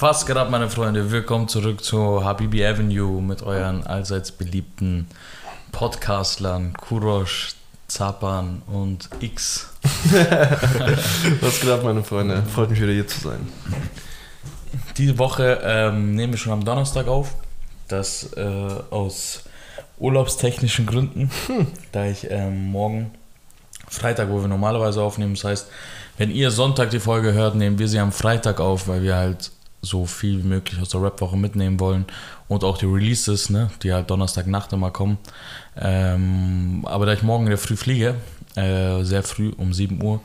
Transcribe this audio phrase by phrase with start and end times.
[0.00, 1.10] Was geht ab, meine Freunde?
[1.10, 5.06] Willkommen zurück zu Habibi Avenue mit euren allseits beliebten
[5.72, 7.54] Podcastlern Kurosh,
[7.86, 9.68] Zapan und X.
[11.42, 12.42] Was geht ab, meine Freunde?
[12.44, 13.46] Freut mich wieder hier zu sein.
[14.96, 17.34] Diese Woche ähm, nehmen wir schon am Donnerstag auf.
[17.86, 19.42] Das äh, aus
[19.98, 21.66] urlaubstechnischen Gründen, hm.
[21.92, 23.10] da ich ähm, morgen
[23.86, 25.68] Freitag, wo wir normalerweise aufnehmen, das heißt,
[26.16, 29.50] wenn ihr Sonntag die Folge hört, nehmen wir sie am Freitag auf, weil wir halt
[29.82, 32.04] so viel wie möglich aus der Rap-Woche mitnehmen wollen
[32.48, 35.18] und auch die Releases, ne, die halt Donnerstagnacht immer kommen.
[35.76, 38.16] Ähm, aber da ich morgen in der Früh fliege,
[38.56, 40.20] äh, sehr früh um 7 Uhr,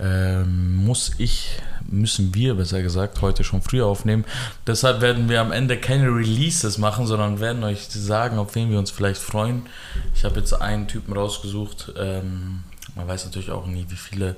[0.00, 1.50] ähm, muss ich,
[1.88, 4.24] müssen wir besser gesagt, heute schon früh aufnehmen.
[4.66, 8.78] Deshalb werden wir am Ende keine Releases machen, sondern werden euch sagen, auf wen wir
[8.78, 9.66] uns vielleicht freuen.
[10.14, 11.92] Ich habe jetzt einen Typen rausgesucht.
[11.98, 14.36] Ähm, man weiß natürlich auch nie, wie viele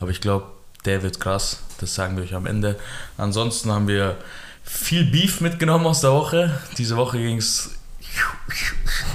[0.00, 0.46] aber ich glaube,
[0.84, 1.62] der wird krass.
[1.78, 2.78] Das sagen wir euch am Ende.
[3.16, 4.16] Ansonsten haben wir
[4.62, 6.58] viel Beef mitgenommen aus der Woche.
[6.76, 7.70] Diese Woche ging es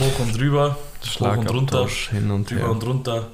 [0.00, 0.76] hoch und drüber,
[1.20, 2.68] hoch und runter, hin und her.
[2.68, 3.28] und runter,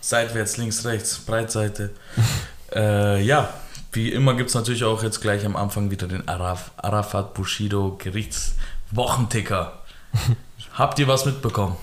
[0.00, 1.90] seitwärts, links, rechts, Breitseite.
[2.74, 3.52] äh, ja,
[3.92, 7.96] wie immer gibt es natürlich auch jetzt gleich am Anfang wieder den Araf, Arafat Bushido
[7.98, 9.82] Gerichtswochenticker.
[10.74, 11.76] Habt ihr was mitbekommen?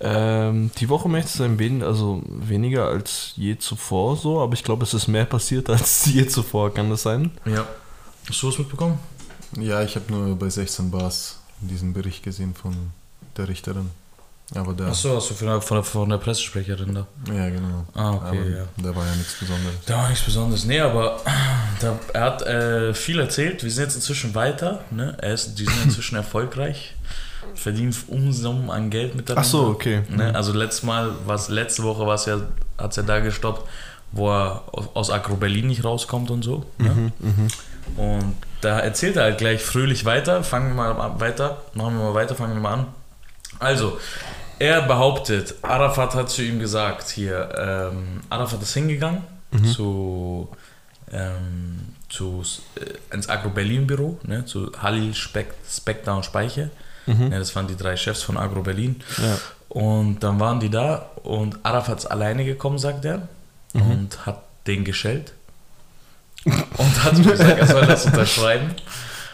[0.00, 4.62] Ähm, die Woche möchte es ein wenig, also weniger als je zuvor so, aber ich
[4.62, 7.32] glaube, es ist mehr passiert als je zuvor, kann das sein?
[7.44, 7.66] Ja.
[8.28, 8.98] Hast du was mitbekommen?
[9.58, 12.74] Ja, ich habe nur bei 16 Bars diesen Bericht gesehen von
[13.36, 13.90] der Richterin.
[14.54, 17.06] Aber der, Achso, hast du von der, von, der, von der Pressesprecherin da?
[17.30, 17.84] Ja, genau.
[17.94, 18.64] Ah, okay, aber ja.
[18.78, 19.74] Da war ja nichts Besonderes.
[19.84, 20.64] Da war nichts Besonderes.
[20.64, 21.20] Nee, aber
[21.80, 23.62] da, er hat äh, viel erzählt.
[23.62, 24.84] Wir sind jetzt inzwischen weiter.
[24.90, 25.16] Ne?
[25.20, 26.94] Er ist, die sind inzwischen erfolgreich
[27.54, 29.40] verdienen Unsummen an Geld mit dabei.
[29.40, 30.02] Ach so, okay.
[30.08, 30.34] Ne?
[30.34, 32.40] Also letztes Mal, was, letzte Woche war es ja,
[32.78, 33.68] hat es ja da gestoppt,
[34.12, 34.62] wo er
[34.94, 36.64] aus Agro Berlin nicht rauskommt und so.
[36.78, 36.90] Ne?
[36.90, 37.48] Mhm, mhm.
[37.96, 40.42] Und da erzählt er halt gleich fröhlich weiter.
[40.42, 41.62] Fangen wir mal weiter.
[41.74, 42.86] Machen wir mal weiter, fangen wir mal an.
[43.58, 43.98] Also,
[44.58, 49.64] er behauptet, Arafat hat zu ihm gesagt, hier, ähm, Arafat ist hingegangen mhm.
[49.64, 50.48] zu,
[51.12, 52.42] ähm, zu,
[52.76, 56.70] äh, ins Agro Berlin Büro, ne, zu Halil, Spectre und Speiche.
[57.08, 57.32] Mhm.
[57.32, 59.00] Ja, das waren die drei Chefs von Agro Berlin.
[59.16, 59.38] Ja.
[59.68, 63.28] Und dann waren die da und Arafat ist alleine gekommen, sagt er,
[63.72, 63.90] mhm.
[63.90, 65.32] und hat den geschellt.
[66.44, 68.74] und hat ihm gesagt, er soll das unterschreiben.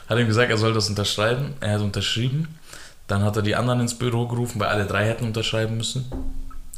[0.09, 1.55] Hat ihm gesagt, er soll das unterschreiben.
[1.61, 2.59] Er hat unterschrieben.
[3.07, 6.11] Dann hat er die anderen ins Büro gerufen, weil alle drei hätten unterschreiben müssen.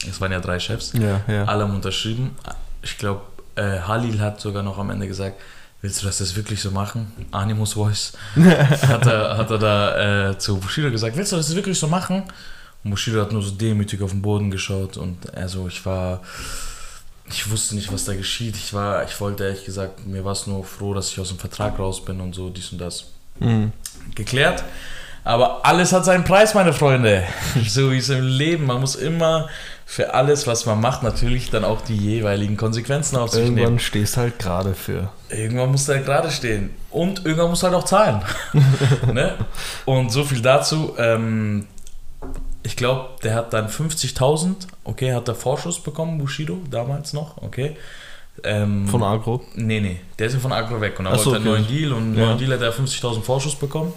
[0.09, 0.93] Es waren ja drei Chefs.
[0.93, 1.45] Ja, ja.
[1.45, 2.37] Alle haben unterschrieben.
[2.83, 3.23] Ich glaube,
[3.55, 5.41] äh, Halil hat sogar noch am Ende gesagt,
[5.83, 7.13] willst du das jetzt wirklich so machen?
[7.31, 8.13] Animus Voice.
[8.37, 12.25] hat, er, hat er da äh, zu Bushido gesagt, willst du das wirklich so machen?
[12.85, 16.23] Und Bushido hat nur so demütig auf den Boden geschaut und er so, ich war,
[17.29, 18.57] ich wusste nicht, was da geschieht.
[18.57, 21.39] Ich war, ich wollte ehrlich gesagt, mir war es nur froh, dass ich aus dem
[21.39, 23.07] Vertrag raus bin und so, dies und das.
[23.41, 23.73] Mhm.
[24.15, 24.63] Geklärt.
[25.27, 27.25] Aber alles hat seinen Preis, meine Freunde.
[27.67, 28.67] so wie es im Leben.
[28.67, 29.49] Man muss immer
[29.85, 33.67] für alles, was man macht, natürlich dann auch die jeweiligen Konsequenzen auf sich irgendwann nehmen.
[33.67, 35.11] Irgendwann stehst halt gerade für.
[35.29, 36.71] Irgendwann musst du halt gerade stehen.
[36.93, 38.23] Und irgendwann musst du halt auch zahlen.
[39.13, 39.35] ne?
[39.85, 40.95] Und so viel dazu.
[40.97, 41.67] Ähm,
[42.63, 44.55] ich glaube, der hat dann 50.000,
[44.85, 47.77] okay, hat der Vorschuss bekommen, Bushido, damals noch, okay.
[48.45, 49.43] Ähm, von Agro?
[49.55, 51.93] Nee, nee, der ist ja von Agro weg und dann wollte er einen neuen Deal
[51.93, 52.27] und einen ja.
[52.27, 53.93] neuen Deal hat er 50.000 Vorschuss bekommen.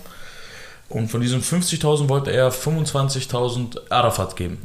[0.90, 4.58] Und von diesen 50.000 wollte er 25.000 Arafat geben.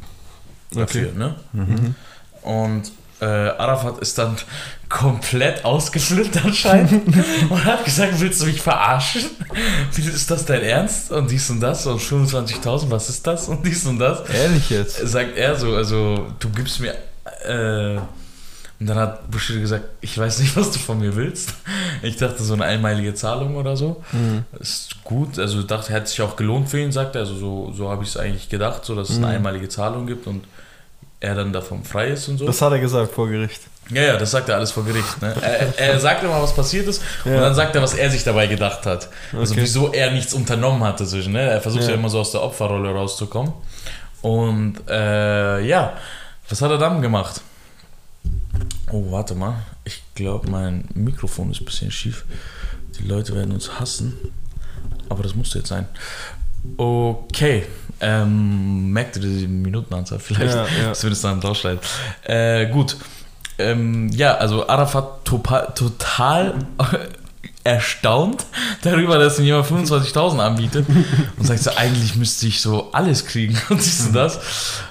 [0.71, 1.17] Dafür, okay.
[1.17, 1.35] ne?
[1.53, 1.95] Mhm.
[2.41, 2.91] Und
[3.21, 4.35] äh, Arafat ist dann
[4.89, 7.07] komplett ausgeflippt anscheinend
[7.49, 9.23] und hat gesagt, willst du mich verarschen?
[9.93, 11.11] Wie ist das dein Ernst?
[11.11, 13.47] Und dies und das und 25.000, was ist das?
[13.47, 14.27] Und dies und das.
[14.29, 14.97] Ehrlich jetzt?
[15.07, 16.95] Sagt er so, also du gibst mir...
[17.47, 17.99] Äh,
[18.85, 21.55] und dann hat Bushido gesagt, ich weiß nicht, was du von mir willst.
[22.03, 24.03] Ich dachte, so eine einmalige Zahlung oder so.
[24.11, 24.43] Mhm.
[24.59, 25.39] Ist gut.
[25.39, 27.21] Also dachte, hätte sich auch gelohnt für ihn, sagt er.
[27.21, 29.33] Also so, so habe ich es eigentlich gedacht, so dass es eine mhm.
[29.33, 30.43] einmalige Zahlung gibt und
[31.19, 32.45] er dann davon frei ist und so.
[32.45, 33.61] Das hat er gesagt vor Gericht.
[33.89, 35.19] Ja, ja, das sagt er alles vor Gericht.
[35.19, 35.33] Ne?
[35.41, 37.33] er, er sagt immer, was passiert ist ja.
[37.33, 39.09] und dann sagt er, was er sich dabei gedacht hat.
[39.33, 39.63] Also okay.
[39.63, 41.07] wieso er nichts unternommen hatte.
[41.07, 41.41] Zwischen, ne?
[41.41, 41.89] Er versucht ja.
[41.89, 43.51] ja immer so aus der Opferrolle rauszukommen.
[44.21, 45.93] Und äh, ja,
[46.49, 47.41] was hat er dann gemacht?
[48.95, 49.55] Oh, warte mal.
[49.83, 52.23] Ich glaube, mein Mikrofon ist ein bisschen schief.
[52.97, 54.13] Die Leute werden uns hassen.
[55.09, 55.85] Aber das musste jetzt sein.
[56.77, 57.65] Okay.
[57.99, 60.55] Ähm, merkt ihr die Minutenanzahl vielleicht?
[60.55, 60.91] Ja, ja.
[60.91, 61.81] Es dann rausschneiden.
[62.23, 62.95] Äh, gut.
[63.57, 66.53] Ähm, ja, also Arafat total
[67.65, 68.45] erstaunt
[68.83, 70.85] darüber, dass ihm jemand 25.000 anbietet
[71.37, 74.39] und sagt so, eigentlich müsste ich so alles kriegen und dies und das.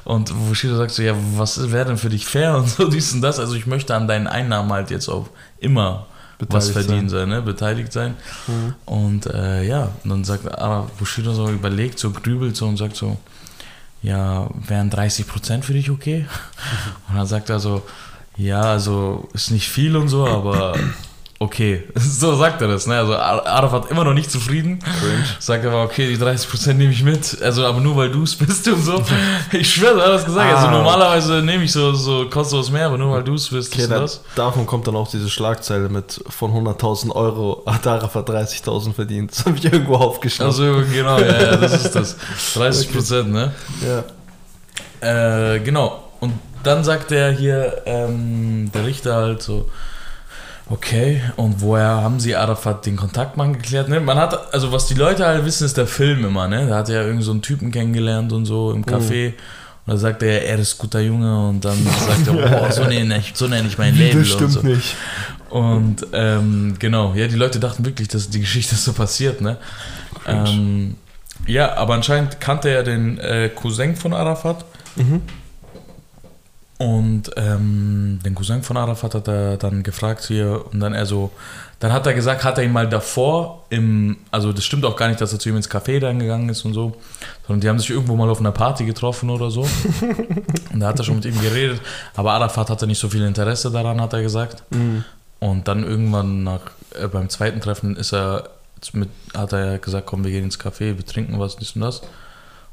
[0.03, 3.23] Und Bushido sagt so, ja, was wäre denn für dich fair und so dies und
[3.23, 3.39] das.
[3.39, 5.29] Also ich möchte an deinen Einnahmen halt jetzt auch
[5.61, 6.07] immer
[6.51, 7.43] was Beteiligt verdienen sein, ne?
[7.43, 8.17] beteiligt sein.
[8.49, 8.75] Mhm.
[8.85, 12.97] Und äh, ja, und dann sagt aber Bushido so überlegt, so grübelt so und sagt
[12.97, 13.17] so,
[14.03, 16.27] ja, wären 30% für dich okay?
[17.09, 17.83] Und dann sagt er so,
[18.37, 20.77] ja, also ist nicht viel und so, aber
[21.45, 21.85] okay.
[21.95, 22.97] So sagt er das, ne?
[22.99, 24.79] Also Ar- Arafat immer noch nicht zufrieden.
[25.39, 27.41] Sagt aber, okay, die 30% nehme ich mit.
[27.43, 29.03] Also aber nur weil du es bist und so.
[29.53, 30.55] Ich schwöre, er hat das gesagt.
[30.55, 30.71] Also Ah.
[30.71, 34.01] normalerweise nehme ich so, so kostenlos mehr, aber nur weil du es bist, Okay, dann,
[34.03, 34.23] das.
[34.35, 39.31] davon kommt dann auch diese Schlagzeile mit von 100.000 Euro hat Arafat 30.000 verdient.
[39.33, 40.47] Das habe ich irgendwo aufgeschrieben.
[40.47, 42.17] Also genau, ja, ja, das ist das.
[42.57, 43.53] 30%, ne?
[43.87, 44.05] ja.
[45.55, 46.03] Äh, genau.
[46.21, 46.33] Und
[46.63, 49.69] dann sagt er hier, ähm, der Richter halt so,
[50.71, 53.89] okay, und woher haben sie Arafat den Kontaktmann geklärt?
[53.89, 54.01] Ne?
[54.01, 56.67] Man hat, also was die Leute halt wissen, ist der Film immer, ne?
[56.69, 59.35] Da hat er ja irgend so einen Typen kennengelernt und so im Café.
[59.87, 63.19] Und da sagt er, er ist guter Junge und dann sagt er, boah, so nenne
[63.19, 64.21] ich, so nenn ich mein Leben.
[64.21, 64.63] Das stimmt und so.
[64.63, 64.97] nicht.
[65.51, 69.59] Und ähm, genau, ja, die Leute dachten wirklich, dass die Geschichte so passiert, ne?
[70.27, 70.97] Ähm,
[71.47, 74.65] ja, aber anscheinend kannte er den äh, Cousin von Arafat.
[74.97, 75.21] Mhm.
[76.77, 81.31] Und ähm, den Cousin von Arafat hat er dann gefragt hier und dann er so,
[81.79, 85.07] dann hat er gesagt, hat er ihn mal davor im, also das stimmt auch gar
[85.07, 86.97] nicht, dass er zu ihm ins Café dann gegangen ist und so,
[87.47, 89.61] sondern die haben sich irgendwo mal auf einer Party getroffen oder so.
[90.73, 91.81] und da hat er schon mit ihm geredet,
[92.17, 94.65] aber Arafat hatte nicht so viel Interesse daran, hat er gesagt.
[94.71, 95.05] Mhm.
[95.39, 96.63] Und dann irgendwann nach,
[96.99, 98.51] äh, beim zweiten Treffen ist er
[98.95, 102.03] mit, hat er gesagt, komm, wir gehen ins Café, wir trinken was, dies und das.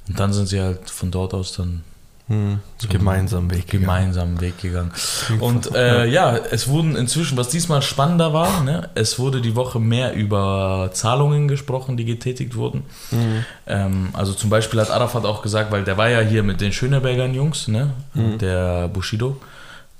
[0.07, 1.83] Und dann sind sie halt von dort aus dann
[2.31, 2.60] Mhm.
[2.78, 3.66] Zum Gemeinsam Weg.
[3.68, 3.81] gegangen.
[3.81, 4.92] gemeinsamen Weg gegangen.
[5.39, 9.80] Und äh, ja, es wurden inzwischen, was diesmal spannender war, ne, es wurde die Woche
[9.80, 12.83] mehr über Zahlungen gesprochen, die getätigt wurden.
[13.12, 13.45] Mhm.
[13.68, 16.72] Ähm, also zum Beispiel hat Arafat auch gesagt, weil der war ja hier mit den
[16.72, 18.38] Schönebergern Jungs, ne, Mhm.
[18.38, 19.38] der Bushido,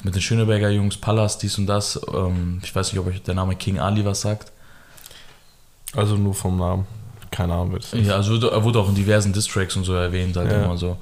[0.04, 2.00] mit den Schöneberger Jungs, Pallas, dies und das.
[2.14, 4.52] Ähm, ich weiß nicht, ob euch der Name King Ali was sagt.
[5.96, 6.86] Also nur vom Namen.
[7.32, 7.78] Keine Ahnung.
[7.94, 10.64] Ja, also er wurde auch in diversen Distracks und so erwähnt, halt Ja.
[10.64, 10.98] immer so.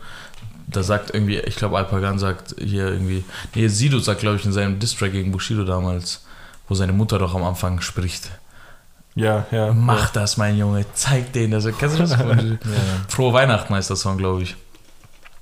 [0.72, 3.24] Da sagt irgendwie, ich glaube Alpagan sagt hier irgendwie,
[3.56, 6.26] nee, Sido sagt glaube ich in seinem Distrack gegen Bushido damals,
[6.68, 8.30] wo seine Mutter doch am Anfang spricht.
[9.16, 9.74] Ja, ja.
[9.74, 11.66] Mach das, mein Junge, zeig denen das.
[11.78, 12.16] Kennst du das?
[13.08, 14.56] Frohe Weihnachten heißt das Song, glaube ich.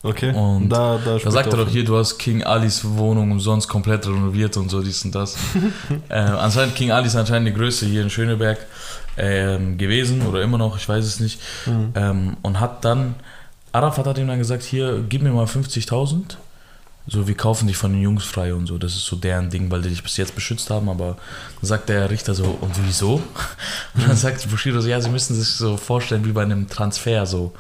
[0.03, 0.31] Okay.
[0.31, 4.06] Und da, da, Da sagt er doch hier, du hast King Alis Wohnung umsonst komplett
[4.06, 5.35] renoviert und so, dies und das.
[6.09, 8.59] äh, anscheinend, King Ali ist anscheinend die größte hier in Schöneberg
[9.18, 11.41] ähm, gewesen oder immer noch, ich weiß es nicht.
[11.65, 11.91] Mhm.
[11.95, 13.15] Ähm, und hat dann,
[13.77, 16.38] Arafat hat ihm dann gesagt, hier, gib mir mal 50.000.
[17.09, 18.77] So, wir kaufen dich von den Jungs frei und so.
[18.77, 20.89] Das ist so deren Ding, weil die dich bis jetzt beschützt haben.
[20.89, 21.15] Aber
[21.62, 23.21] dann sagt der Richter so, und wieso?
[23.95, 27.25] Und dann sagt Bushido so, ja, sie müssen sich so vorstellen wie bei einem Transfer
[27.25, 27.53] so.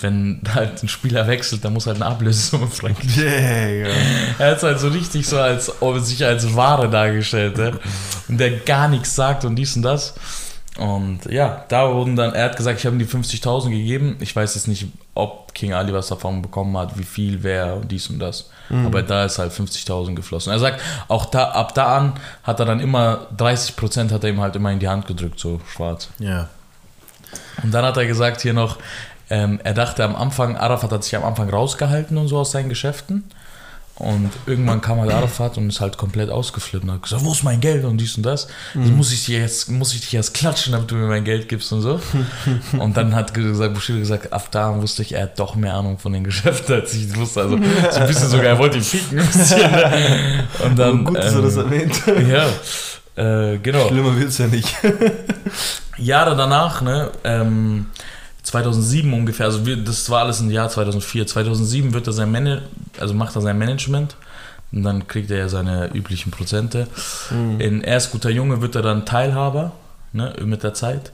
[0.00, 3.08] Wenn halt ein Spieler wechselt, dann muss halt eine Ablösesumme freigeben.
[3.16, 3.88] Yeah,
[4.38, 7.78] Er hat es halt so richtig so als, ob sich als Ware dargestellt, ne?
[8.28, 10.14] Und der gar nichts sagt und dies und das.
[10.78, 14.16] Und ja, da wurden dann, er hat gesagt, ich habe ihm die 50.000 gegeben.
[14.20, 17.90] Ich weiß jetzt nicht, ob King Ali was davon bekommen hat, wie viel, wer und
[17.90, 18.50] dies und das.
[18.70, 20.52] Aber da ist halt 50.000 geflossen.
[20.52, 24.40] Er sagt, auch da, ab da an hat er dann immer, 30% hat er ihm
[24.40, 26.08] halt immer in die Hand gedrückt, so schwarz.
[26.18, 26.48] Ja.
[27.62, 28.76] Und dann hat er gesagt hier noch,
[29.30, 32.68] ähm, er dachte am Anfang, Arafat hat sich am Anfang rausgehalten und so aus seinen
[32.68, 33.24] Geschäften.
[33.98, 37.42] Und irgendwann kam halt Arafat und ist halt komplett ausgeflippt und hat gesagt, wo ist
[37.42, 38.46] mein Geld und dies und das.
[38.76, 41.48] Also muss ich dir jetzt, muss ich dich jetzt klatschen, damit du mir mein Geld
[41.48, 42.00] gibst und so.
[42.78, 45.98] und dann hat gesagt, Bushido gesagt, ab da wusste ich, er hat doch mehr Ahnung
[45.98, 47.40] von den Geschäften, als ich wusste.
[47.40, 47.58] Also
[47.90, 49.18] so ein bisschen sogar, er wollte ihn ficken.
[50.64, 52.02] Und dann, gut, dass er das ähm, erwähnt.
[53.16, 53.88] ja, äh, genau.
[53.88, 54.76] Schlimmer wird es ja nicht.
[55.96, 57.86] Jahre danach, ne, ähm,
[58.48, 61.26] 2007 ungefähr, also wir, das war alles im Jahr 2004.
[61.26, 62.62] 2007 wird er sein Mana
[62.98, 64.16] also macht er sein Management
[64.72, 66.88] und dann kriegt er ja seine üblichen Prozente.
[67.58, 69.72] In Er ist guter Junge wird er dann Teilhaber
[70.12, 71.12] ne, mit der Zeit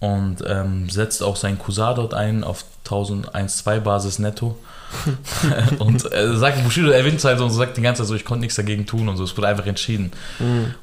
[0.00, 4.58] und ähm, setzt auch seinen Cousin dort ein auf 1001-2 Basis netto.
[5.78, 8.24] und er sagt, Bushido erwähnt es halt so und sagt die ganze Zeit so, ich
[8.24, 10.12] konnte nichts dagegen tun und so, es wurde einfach entschieden.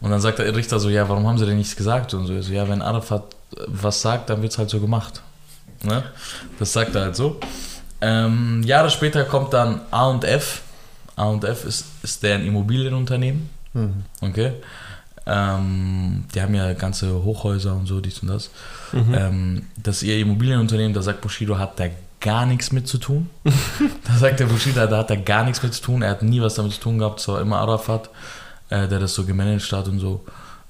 [0.01, 2.13] Und dann sagt der Richter so, ja, warum haben sie denn nichts gesagt?
[2.13, 3.23] Und so, so ja, wenn Arafat
[3.67, 5.21] was sagt, dann wird es halt so gemacht.
[5.83, 6.03] Ne?
[6.57, 7.39] Das sagt er halt so.
[8.01, 10.61] Ähm, Jahre später kommt dann A&F.
[11.15, 13.49] A&F ist, ist deren Immobilienunternehmen.
[13.73, 14.03] Mhm.
[14.21, 14.53] Okay.
[15.25, 18.49] Ähm, die haben ja ganze Hochhäuser und so, dies und das.
[18.93, 21.85] Ähm, das ist ihr Immobilienunternehmen, da sagt Bushido, hat da
[22.19, 23.29] gar nichts mit zu tun.
[23.43, 26.01] da sagt der Bushido, da hat er gar nichts mit zu tun.
[26.01, 27.19] Er hat nie was damit zu tun gehabt.
[27.19, 28.09] Es war immer Arafat,
[28.69, 30.25] äh, der das so gemanagt hat und so.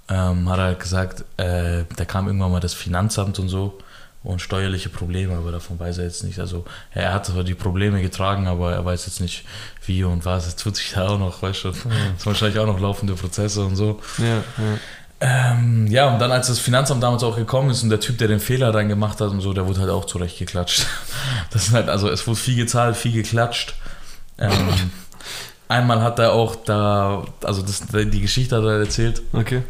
[0.09, 3.77] Ähm, hat er halt gesagt, äh, da kam irgendwann mal das Finanzamt und so
[4.23, 6.39] und steuerliche Probleme, aber davon weiß er jetzt nicht.
[6.39, 9.45] Also er hat zwar die Probleme getragen, aber er weiß jetzt nicht
[9.85, 10.47] wie und was.
[10.47, 13.63] Es tut sich da auch noch, weißt du, es sind wahrscheinlich auch noch laufende Prozesse
[13.63, 14.01] und so.
[14.17, 14.77] Ja, ja.
[15.21, 18.29] Ähm, ja, und dann, als das Finanzamt damals auch gekommen ist und der Typ, der
[18.29, 20.85] den Fehler dann gemacht hat und so, der wurde halt auch zurechtgeklatscht.
[21.51, 23.73] Das ist halt, also es wurde viel gezahlt, viel geklatscht.
[24.37, 24.51] Ähm,
[25.67, 29.63] einmal hat er auch da, also das, die Geschichte hat er erzählt, Okay.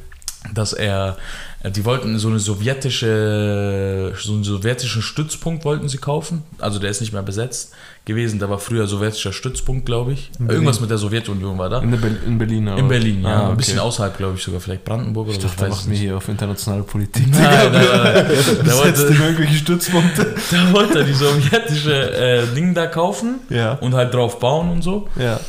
[0.53, 1.17] Dass er,
[1.63, 6.43] äh, die wollten so eine sowjetische, so einen sowjetischen Stützpunkt wollten sie kaufen.
[6.60, 7.74] Also der ist nicht mehr besetzt
[8.05, 10.31] gewesen, da war früher sowjetischer Stützpunkt, glaube ich.
[10.39, 11.79] Irgendwas mit der Sowjetunion war da.
[11.81, 12.79] In, der Be in Berlin, aber.
[12.79, 13.29] In Berlin, ja.
[13.29, 13.55] Ah, Ein okay.
[13.58, 14.62] bisschen außerhalb, glaube ich, sogar.
[14.62, 17.29] Vielleicht Brandenburg oder Ich dachte, da machen wir hier auf internationale Politik.
[17.29, 18.25] Nein, nein, nein.
[18.65, 20.36] Da wollte, irgendwelche Stützpunkte.
[20.51, 23.74] da wollte er die sowjetische äh, Ding da kaufen Ja.
[23.74, 25.08] und halt drauf bauen und so.
[25.17, 25.39] Ja.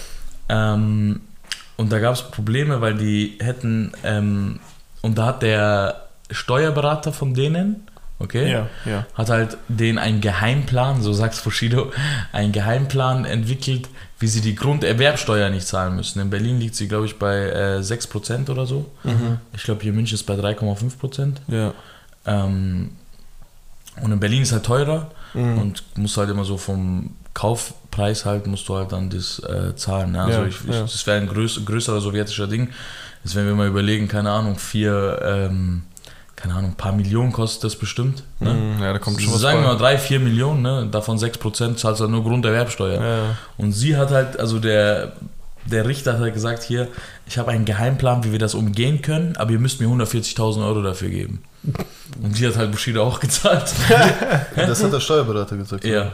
[0.48, 1.20] Ähm,
[1.76, 4.60] und da gab es Probleme, weil die hätten, ähm,
[5.02, 7.86] und da hat der Steuerberater von denen,
[8.18, 9.06] okay, Ja, ja.
[9.14, 11.92] hat halt den einen Geheimplan, so sagt Bushido,
[12.32, 13.88] einen Geheimplan entwickelt,
[14.18, 16.20] wie sie die Grunderwerbsteuer nicht zahlen müssen.
[16.20, 18.90] In Berlin liegt sie, glaube ich, bei äh, 6% oder so.
[19.04, 19.38] Mhm.
[19.54, 21.36] Ich glaube, hier in München ist bei 3,5%.
[21.48, 21.72] Ja.
[22.26, 22.90] Ähm,
[24.02, 25.58] und in Berlin ist halt teurer Mhm.
[25.58, 30.12] und musst halt immer so vom Kaufpreis halt, musst du halt dann das äh, zahlen.
[30.12, 30.22] Ne?
[30.22, 32.68] Also Ja, ich, ich, das wäre ein größ, größerer sowjetischer Ding.
[33.24, 35.82] Jetzt wenn wir mal überlegen, keine Ahnung, vier, ähm,
[36.36, 38.22] keine Ahnung, ein paar Millionen kostet das bestimmt.
[38.38, 38.54] Ne?
[38.54, 38.82] Mhm.
[38.82, 40.88] Ja, da kommt schon was Sagen wir mal drei, vier Millionen, ne?
[40.90, 43.02] davon 6% zahlst du halt nur Grunderwerbsteuer.
[43.02, 43.36] Ja.
[43.58, 45.12] Und sie hat halt, also der,
[45.66, 46.88] der Richter hat halt gesagt, hier,
[47.26, 50.82] ich habe einen Geheimplan, wie wir das umgehen können, aber ihr müsst mir 140.000 Euro
[50.82, 51.42] dafür geben.
[52.22, 53.72] Und sie hat halt Bushido auch gezahlt.
[54.56, 55.84] Das hat der Steuerberater gesagt.
[55.84, 56.12] ja.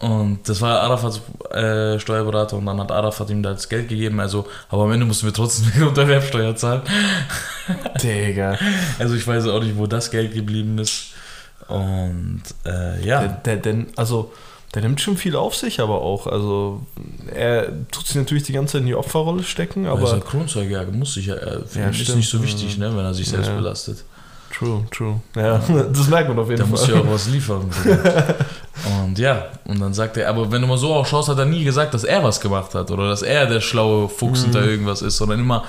[0.00, 4.46] Und das war Arafats äh, Steuerberater und dann hat Arafat ihm das Geld gegeben, also,
[4.68, 6.82] aber am Ende mussten wir trotzdem die Unterwerbsteuer zahlen.
[8.02, 8.58] Digga.
[8.98, 11.12] Also ich weiß auch nicht, wo das Geld geblieben ist.
[11.68, 13.20] Und äh, ja.
[13.22, 14.32] Der, der, der, also,
[14.74, 16.26] der nimmt schon viel auf sich, aber auch.
[16.26, 16.84] Also,
[17.34, 20.20] er tut sich natürlich die ganze Zeit in die Opferrolle stecken, aber er ist aber.
[20.20, 23.14] halt Kronzeuge, ja, muss sich ja, äh, Ja, ist nicht so wichtig, ne, wenn er
[23.14, 23.56] sich selbst Ja.
[23.56, 24.04] belastet.
[24.58, 25.20] True, true.
[25.34, 25.58] Ja,
[25.92, 26.70] das merkt man auf jeden Da Fall.
[26.70, 27.70] muss ja auch was liefern.
[29.04, 31.46] Und ja, und dann sagt er, aber wenn du mal so auch schaust, hat er
[31.46, 34.68] nie gesagt, dass er was gemacht hat oder dass er der schlaue Fuchs hinter Mhm.
[34.68, 35.64] irgendwas ist, sondern immer,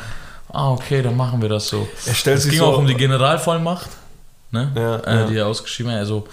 [0.51, 1.88] ah, okay, dann machen wir das so.
[2.06, 3.89] Es ging so, auch um die Generalvollmacht,
[4.51, 4.72] ne?
[4.75, 5.25] Ja, äh, ja.
[5.27, 6.00] die er ausgeschrieben hat.
[6.00, 6.27] Also,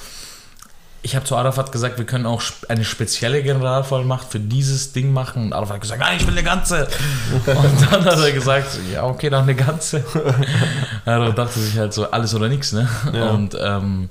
[1.04, 5.44] ich habe zu Arafat gesagt, wir können auch eine spezielle Generalvollmacht für dieses Ding machen.
[5.44, 6.88] Und Arafat hat gesagt, nein, ich will eine ganze.
[7.46, 10.02] Und dann hat er gesagt, ja, okay, dann eine ganze.
[11.04, 12.88] Er dachte sich halt so, alles oder nichts, ne?
[13.12, 13.30] Ja.
[13.30, 14.08] Und ähm,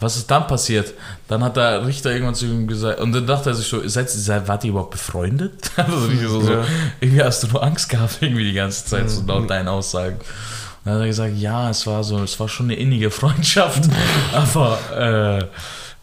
[0.00, 0.92] was ist dann passiert?
[1.28, 4.10] Dann hat der Richter irgendwann zu ihm gesagt, und dann dachte er sich so, seid,
[4.10, 5.52] seid, wart ihr überhaupt befreundet?
[5.76, 6.64] Also so, so, Ja.
[7.00, 10.16] irgendwie hast du nur Angst gehabt, irgendwie die ganze Zeit, so laut deinen Aussagen.
[10.16, 10.22] Und
[10.84, 13.84] dann hat er gesagt, ja, es war so, es war schon eine innige Freundschaft,
[14.32, 14.78] aber
[15.40, 15.44] äh,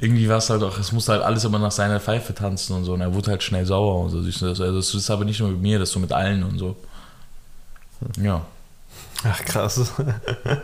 [0.01, 2.86] irgendwie war es halt auch, es musste halt alles immer nach seiner Pfeife tanzen und
[2.86, 2.93] so.
[2.93, 4.17] Und er wurde halt schnell sauer und so.
[4.17, 6.75] Also das ist aber nicht nur mit mir, das ist so mit allen und so.
[8.20, 8.41] Ja.
[9.24, 9.91] Ach krass.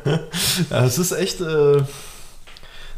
[0.72, 1.84] ja, es ist echt äh,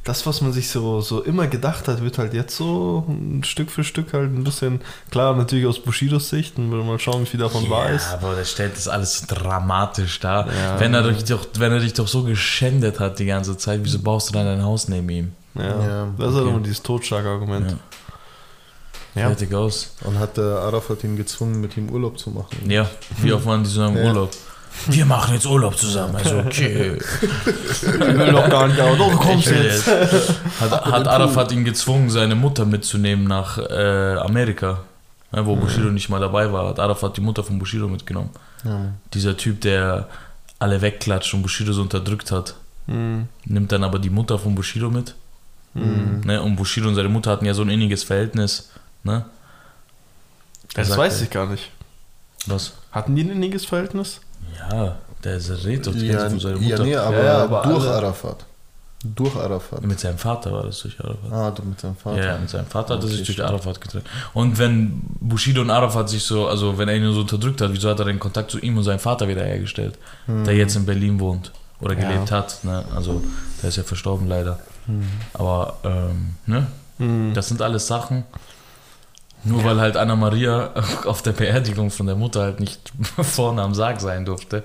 [0.05, 3.69] das, was man sich so, so immer gedacht hat, wird halt jetzt so ein Stück
[3.69, 4.79] für Stück halt ein bisschen,
[5.11, 8.07] klar, natürlich aus Bushidos Sicht, und wir mal schauen, wie viel davon wahr ist.
[8.07, 10.47] aber der stellt das alles dramatisch dar.
[10.47, 10.79] Ja.
[10.79, 13.99] Wenn, er dich doch, wenn er dich doch so geschändet hat die ganze Zeit, wieso
[13.99, 15.33] baust du dann dein Haus neben ihm?
[15.55, 16.49] Ja, Ja, das ist halt okay.
[16.55, 17.71] immer dieses Totschlagargument.
[17.71, 17.77] Ja.
[19.21, 19.27] Ja.
[19.27, 19.95] Fertig aus.
[20.03, 22.69] Und hat der Arafat ihn gezwungen, mit ihm Urlaub zu machen.
[22.69, 22.87] Ja,
[23.21, 24.03] wie oft waren die so im Ja.
[24.05, 24.29] Urlaub?
[24.87, 26.15] Wir machen jetzt Urlaub zusammen.
[26.15, 26.97] Also, okay.
[26.97, 29.87] Ich will doch gar nicht, aber doch, du kommst will jetzt.
[29.87, 34.81] Hat, hat Arafat ihn gezwungen, seine Mutter mitzunehmen nach äh, Amerika,
[35.31, 36.69] ja, wo Bushido nicht mal dabei war.
[36.69, 38.29] Hat Arafat die Mutter von Bushido mitgenommen.
[38.63, 38.93] Ja.
[39.15, 40.07] Dieser Typ, der
[40.59, 42.53] alle wegklatscht und Bushido so unterdrückt hat,
[42.87, 45.13] Hm, nimmt dann aber die Mutter von Bushido mit.
[45.73, 46.21] Hm.
[46.21, 46.41] Ne?
[46.41, 48.69] Und Bushido und seine Mutter hatten ja so ein inniges Verhältnis.
[49.03, 49.25] Ne?
[50.75, 51.69] Der Das sagt weiß ja- ich gar nicht.
[52.47, 52.73] Was?
[52.91, 54.21] Hatten die ein inniges Verhältnis?
[54.57, 56.83] Ja, der redet und Ja, von seiner ja, Mutter.
[56.83, 58.45] nee, aber, Ja, ja, aber durch alle- Arafat.
[59.01, 59.81] Durch Arafat.
[59.85, 61.31] Mit seinem Vater war das durch Arafat.
[61.31, 62.21] Ah, du mit seinem Vater.
[62.25, 63.41] Ja, mit seinem Vater hat er Okay, sich durch.
[63.43, 64.05] Arafat getrennt.
[64.33, 67.89] Und wenn Bushido und Arafat sich so, also wenn er ihn so unterdrückt hat, wieso
[67.89, 70.43] hat er den Kontakt zu ihm und seinem Vater wieder hergestellt, Hm.
[70.43, 72.09] der jetzt in Berlin wohnt oder Ja.
[72.09, 72.61] gelebt hat.
[72.65, 72.83] Ne?
[72.93, 73.21] Also
[73.61, 74.59] der ist ja verstorben leider.
[75.33, 76.67] Aber ähm, ne?
[76.97, 77.33] Hm.
[77.33, 78.23] das sind alles Sachen.
[79.43, 80.73] Nur weil halt Anna Maria
[81.05, 82.91] auf der Beerdigung von der Mutter halt nicht
[83.21, 84.63] vorne am Sarg sein durfte.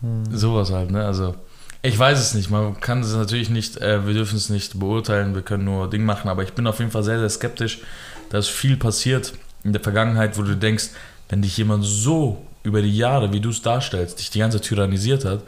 [0.00, 0.24] Hm.
[0.30, 1.04] Sowas halt, ne?
[1.04, 1.34] Also,
[1.82, 2.50] ich weiß es nicht.
[2.50, 6.04] Man kann es natürlich nicht, äh, wir dürfen es nicht beurteilen, wir können nur Ding
[6.04, 7.80] machen, aber ich bin auf jeden Fall sehr, sehr skeptisch,
[8.30, 10.90] dass viel passiert in der Vergangenheit, wo du denkst,
[11.28, 14.68] wenn dich jemand so über die Jahre, wie du es darstellst, dich die ganze Zeit
[14.68, 15.42] tyrannisiert hat,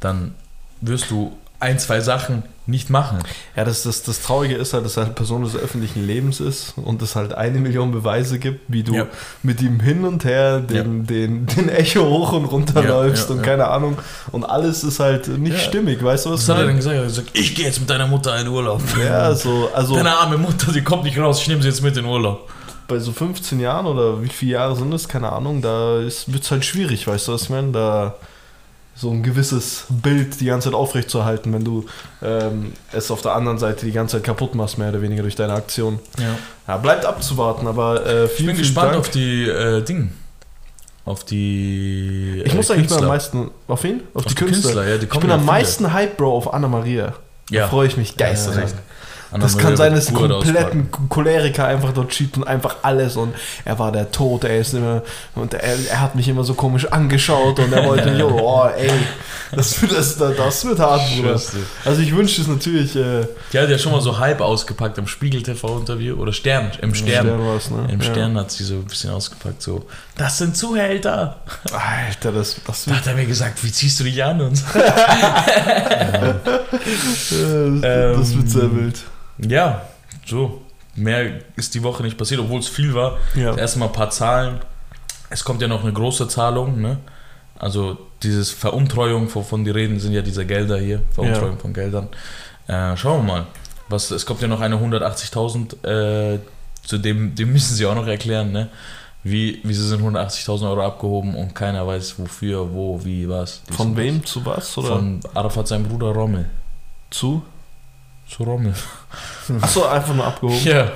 [0.00, 0.34] dann
[0.80, 3.18] wirst du ein, zwei Sachen nicht machen.
[3.54, 6.74] Ja, das, das, das Traurige ist halt, dass er halt Person des öffentlichen Lebens ist
[6.76, 9.06] und es halt eine Million Beweise gibt, wie du Ja.
[9.44, 13.34] mit ihm hin und her den, den, den Echo hoch und runter Ja, läufst ja,
[13.36, 13.44] und ja.
[13.46, 13.96] keine Ahnung.
[14.32, 15.58] Und alles ist halt nicht Ja.
[15.60, 16.40] stimmig, weißt du was?
[16.40, 16.94] Was hat er ich denn gesagt?
[16.96, 18.82] Er hat gesagt, ich gehe jetzt mit deiner Mutter in Urlaub.
[19.02, 21.96] Ja, so, also Deine arme Mutter, die kommt nicht raus, ich nehme sie jetzt mit
[21.96, 22.50] in Urlaub.
[22.88, 26.50] bei so 15 Jahren oder wie viele Jahre sind es, keine Ahnung, da wird es
[26.50, 27.70] halt schwierig, weißt du was meine?
[27.72, 28.14] Da
[28.98, 31.84] so ein gewisses Bild die ganze Zeit aufrechtzuerhalten, wenn du
[32.22, 35.36] ähm, es auf der anderen Seite die ganze Zeit kaputt machst, mehr oder weniger durch
[35.36, 35.98] deine Aktion.
[36.18, 36.36] Ja.
[36.66, 39.00] Ja, bleibt abzuwarten, aber äh, Ich vielen, bin vielen gespannt Dank.
[39.00, 40.08] auf die äh, Dinge.
[41.04, 42.42] Auf die.
[42.44, 43.50] Ich äh, muss eigentlich am meisten.
[43.68, 44.00] Auf wen?
[44.14, 44.62] Auf, die die Künstler.
[44.72, 45.46] Künstler, ja, die ich bin am viele.
[45.52, 47.14] meisten Hype, Bro, auf Anna Maria.
[47.50, 47.68] Da Ja.
[47.68, 48.70] freue ich mich geistreich.
[49.40, 53.90] Das kann sein, dass kompletten Choleriker einfach dort schiebt und einfach alles und er war
[53.92, 55.02] der Tod, er ist immer
[55.34, 58.90] und er, er hat mich immer so komisch angeschaut und er wollte mich, oh ey,
[59.52, 61.40] das, wird- das, das wird hart, Bruder.
[61.84, 65.06] Also ich wünsche es natürlich, äh, Die hat ja schon mal so Hype ausgepackt im
[65.06, 67.28] Spiegel-TV-Interview oder Stern, im Stern.
[67.46, 67.88] war's, ne?
[67.92, 68.06] Im Ja.
[68.06, 71.36] Stern hat sie so ein bisschen ausgepackt, so, das sind Zuhälter.
[71.72, 74.40] Alter, das, das Da hat er mir gesagt, wie ziehst du dich an?
[74.40, 74.64] Und so.
[77.82, 78.98] äh, das wird sehr wild.
[79.38, 79.82] Ja,
[80.24, 80.62] so.
[80.94, 83.18] Mehr ist die Woche nicht passiert, obwohl es viel war.
[83.34, 83.54] Ja.
[83.54, 84.60] Erstmal ein paar Zahlen.
[85.28, 86.98] Es kommt ja noch eine große Zahlung, ne?
[87.58, 91.58] Also dieses Veruntreuung, wovon die reden, sind ja diese Gelder hier, Veruntreuung Ja.
[91.58, 92.08] von Geldern.
[92.66, 93.46] Äh, schauen wir mal.
[93.88, 96.38] Was, es kommt ja noch eine 180.000, äh,
[96.82, 98.68] zu dem, dem müssen sie auch noch erklären, ne?
[99.22, 103.60] Wie, wieso sind 180.000 Euro abgehoben und keiner weiß wofür, wo, wie, was.
[103.70, 104.30] Von wem das.
[104.32, 104.78] zu was?
[104.78, 106.46] Oder Von Arafat, sein Bruder Rommel.
[107.10, 107.42] zu?
[108.28, 108.74] Zu Rommel.
[109.62, 110.64] Achso, einfach nur abgehoben.
[110.64, 110.92] Ja.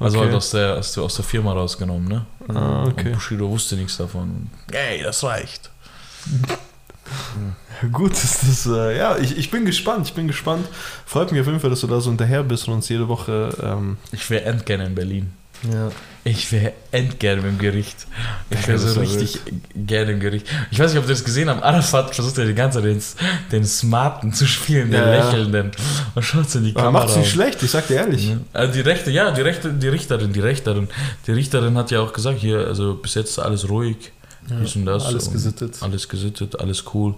[0.00, 0.26] Also Okay.
[0.26, 2.24] halt aus der, aus, der, aus der Firma rausgenommen, ne?
[2.54, 3.08] Ah, okay.
[3.08, 4.48] Und Bushido wusste nichts davon.
[4.70, 5.70] Ey, das reicht.
[7.82, 10.68] Ja, Gut, ist das, äh, ja, ich, ich bin gespannt, ich bin gespannt.
[11.06, 13.50] Freut mich auf jeden Fall, dass du da so hinterher bist und uns jede Woche,
[13.62, 15.32] ähm, Ich wäre endgern in Berlin.
[15.72, 15.90] Ja.
[16.24, 18.06] Ich wäre endgern im Gericht.
[18.50, 19.38] Ich wäre Ja, so richtig
[19.74, 20.46] gerne im Gericht.
[20.70, 21.62] Ich weiß nicht, ob ihr das gesehen habt.
[21.62, 23.02] Arafat versucht ja die ganze Zeit den,
[23.50, 25.24] den Smarten zu spielen, den Ja, ja.
[25.30, 25.70] Lächelnden.
[26.14, 27.04] Und schaut in die Aber Kamera.
[27.04, 28.28] macht's nicht schlecht, ich sag dir ehrlich.
[28.28, 28.36] Ja.
[28.52, 30.88] Also die Rechte, ja, die Rechte, die Richterin, die Richterin.
[31.26, 34.12] Die Richterin hat ja auch gesagt, hier, also bis jetzt alles ruhig.
[34.50, 35.06] und das.
[35.06, 35.76] alles und gesittet.
[35.80, 37.14] Alles gesittet, alles cool.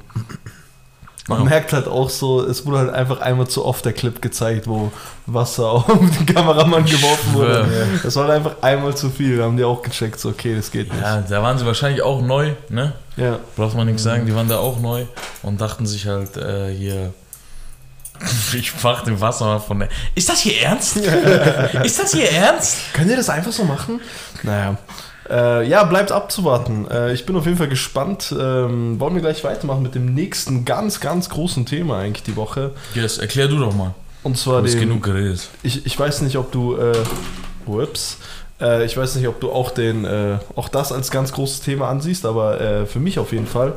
[1.31, 1.45] Man Ja.
[1.49, 4.91] merkt halt auch so, es wurde halt einfach einmal zu oft der Clip gezeigt, wo
[5.27, 7.61] Wasser auf den Kameramann geworfen wurde.
[7.61, 8.01] Ja.
[8.03, 9.37] Das war halt einfach einmal zu viel.
[9.39, 11.01] Da haben die auch gecheckt, so okay, das geht nicht.
[11.03, 12.93] Ja, da waren sie wahrscheinlich auch neu, ne?
[13.17, 13.39] Ja.
[13.57, 15.05] Braucht man nichts sagen, die waren da auch neu
[15.43, 17.15] und dachten sich halt, äh, hier.
[18.53, 19.89] Ich mach den Wasser mal von der.
[20.15, 20.97] Ist das hier ernst?
[21.85, 22.77] Ist das hier ernst?
[22.93, 24.01] Könnt ihr das einfach so machen?
[24.43, 24.77] Naja.
[25.31, 26.89] Äh, ja, bleibt abzuwarten.
[26.91, 28.35] Äh, ich bin auf jeden Fall gespannt.
[28.37, 32.73] Ähm, wollen wir gleich weitermachen mit dem nächsten ganz, ganz großen Thema eigentlich die Woche.
[32.95, 33.95] Yes, erklär du doch mal.
[34.23, 35.49] Und Du zwar hast dem, genug geredet.
[35.63, 36.77] Ich, ich weiß nicht, ob du.
[36.77, 36.97] Äh,
[37.67, 38.19] whoops.
[38.61, 41.89] Äh, ich weiß nicht, ob du auch den, äh, auch das als ganz großes Thema
[41.89, 43.75] ansiehst, aber äh, für mich auf jeden Fall.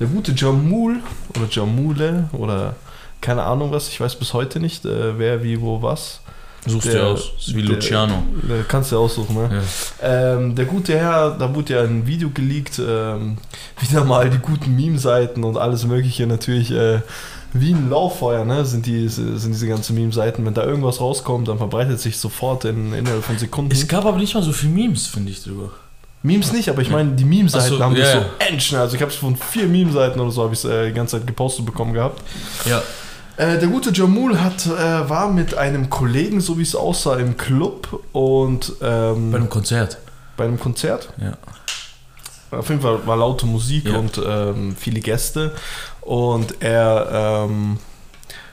[0.00, 1.00] Der gute Jamul
[1.36, 2.74] oder Jamule oder
[3.20, 6.20] keine Ahnung was, ich weiß bis heute nicht, äh, wer, wie, wo, was.
[6.66, 7.32] Suchst Der- dir aus.
[7.48, 8.14] wie der- Luciano.
[8.48, 9.62] Äh, kannst du aussuchen, ne?
[10.02, 10.34] Ja.
[10.34, 13.36] Ähm, der gute Herr, da wurde ja ein Video geleakt, ähm,
[13.80, 17.00] wieder mal die guten Meme-Seiten und alles Mögliche natürlich äh,
[17.52, 18.64] wie ein Lauffeuer, ne?
[18.64, 20.44] Sind, die, sind diese ganzen Meme-Seiten.
[20.44, 23.70] Wenn da irgendwas rauskommt, dann verbreitet sich sofort in, innerhalb von Sekunden.
[23.70, 25.70] Es gab aber nicht mal so viel Memes, finde ich, drüber.
[26.22, 28.80] Memes nicht, aber ich meine, die Meme-Seiten so, haben ja, das so endschnell.
[28.80, 31.18] Also ich habe es von vier Meme-Seiten oder so, habe ich es äh, die ganze
[31.18, 32.22] Zeit gepostet bekommen gehabt.
[32.64, 32.82] Ja.
[33.36, 37.36] Äh, der gute Jamul hat, äh, war mit einem Kollegen, so wie es aussah, im
[37.36, 39.98] Club und ähm, Bei einem Konzert.
[40.36, 41.12] bei einem Konzert.
[41.20, 41.36] Ja.
[42.56, 43.96] Auf jeden Fall war laute Musik Ja.
[43.98, 45.52] und ähm, viele Gäste.
[46.02, 47.78] Und er, ähm,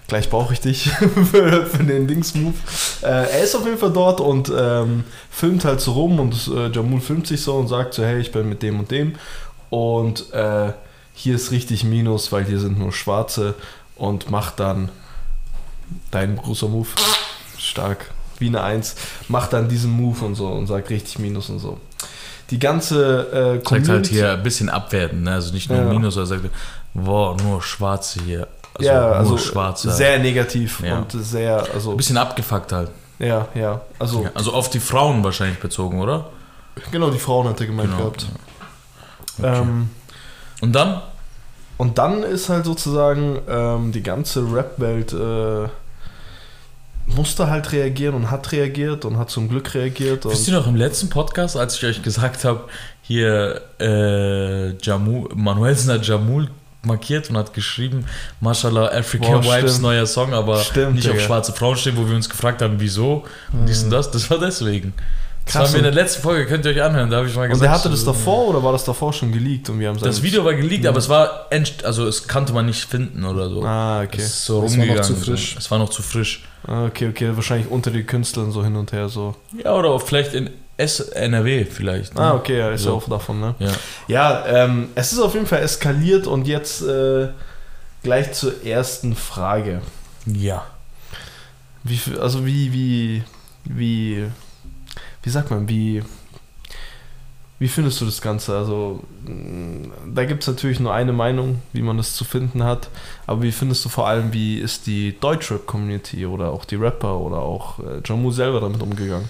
[0.08, 0.90] gleich brauche ich dich
[1.32, 2.56] für, für den Dings-Move.
[3.04, 6.70] Äh, er ist auf jeden Fall dort und ähm, filmt halt so rum und äh,
[6.70, 9.14] Jamul filmt sich so und sagt so, hey, ich bin mit dem und dem.
[9.70, 10.72] Und äh,
[11.14, 13.54] hier ist richtig Minus, weil hier sind nur Schwarze
[14.02, 14.90] und macht dann
[16.10, 16.88] dein großer Move.
[17.58, 18.10] Stark.
[18.40, 18.96] Wie eine Eins.
[19.28, 21.80] Macht dann diesen Move und so und sagt richtig Minus und so.
[22.50, 25.34] Die ganze äh, Sagt halt hier ein bisschen abwerten, ne?
[25.34, 25.86] Also nicht nur Ja.
[25.86, 26.54] Minus, sondern sagt,
[26.96, 28.48] boah, nur Schwarze hier.
[28.74, 29.92] Also ja, nur also Schwarze.
[29.92, 30.98] sehr negativ Ja.
[30.98, 32.90] und sehr, also ein bisschen abgefuckt halt.
[33.20, 36.30] ja, ja, also Ja, also auf die Frauen wahrscheinlich bezogen, oder?
[36.92, 38.00] genau die Frauen hat er gemeint Genau.
[38.10, 38.26] gehabt.
[39.38, 39.60] Okay.
[39.62, 39.90] Ähm,
[40.62, 41.02] Und dann?
[41.82, 45.68] Und dann ist halt sozusagen ähm, die ganze Rap-Welt äh,
[47.08, 50.24] musste halt reagieren und hat reagiert und hat zum Glück reagiert.
[50.26, 52.66] Wisst ihr noch im letzten Podcast, als ich euch gesagt habe,
[53.02, 56.50] hier äh, Jamul, Manuelsner Jamul
[56.84, 58.06] markiert und hat geschrieben,
[58.42, 61.26] Mashallah, African Boah, Vibes, neuer Song, aber Stimmt, nicht auf Digga.
[61.26, 64.12] schwarze Frauen stehen, wo wir uns gefragt haben, wieso und dies und das.
[64.12, 64.94] Das war deswegen.
[65.46, 67.28] Das Krass, war mir in und- der letzten Folge, könnt ihr euch anhören, da habe
[67.28, 67.64] ich mal Und gesagt.
[67.64, 70.46] der hatte das davor oder war das davor schon geleakt und wir haben Das Video
[70.46, 71.48] war geleakt, aber es war,
[71.84, 73.64] also es konnte man nicht finden oder so.
[73.64, 74.18] Ah, okay.
[74.18, 75.04] Es ist so Es war noch rumgegangen.
[75.04, 75.56] zu frisch.
[75.58, 76.44] Es war noch zu frisch.
[76.68, 77.32] Ah, okay, okay.
[77.36, 79.36] Wahrscheinlich unter den Künstlern so hin und her so.
[79.64, 82.16] Ja, oder vielleicht in NRW vielleicht.
[82.16, 82.22] Ne?
[82.22, 82.98] Ah, okay, ja, ist ja So.
[82.98, 83.56] auch davon, ne?
[83.60, 83.72] Ja.
[84.08, 87.28] Ja, ähm, es ist auf jeden Fall eskaliert und jetzt äh,
[88.04, 89.82] gleich zur ersten Frage.
[90.26, 90.66] Ja.
[91.84, 93.24] Wie, also wie, wie,
[93.66, 94.26] wie,
[95.24, 96.04] wie sagt man, wie,
[97.60, 98.58] wie findest du das Ganze?
[98.58, 102.90] Also, mh, da gibt es natürlich nur eine Meinung, wie man das zu finden hat,
[103.28, 107.38] aber wie findest du vor allem, wie ist die Deutschrap-Community oder auch die Rapper oder
[107.38, 109.30] auch äh, Jamu selber damit umgegangen?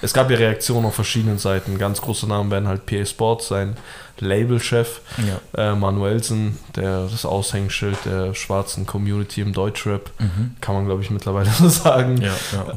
[0.00, 1.76] Es gab ja Reaktionen auf verschiedenen Seiten.
[1.76, 3.76] Ganz große Namen werden halt PA Sports sein,
[4.20, 5.00] Labelchef,
[5.54, 5.72] Ja.
[5.72, 10.52] äh, Manuelsen, der das Aushängeschild der schwarzen Community im Deutschrap, Mhm.
[10.60, 12.20] kann man glaube ich mittlerweile so sagen.
[12.20, 12.32] Ja,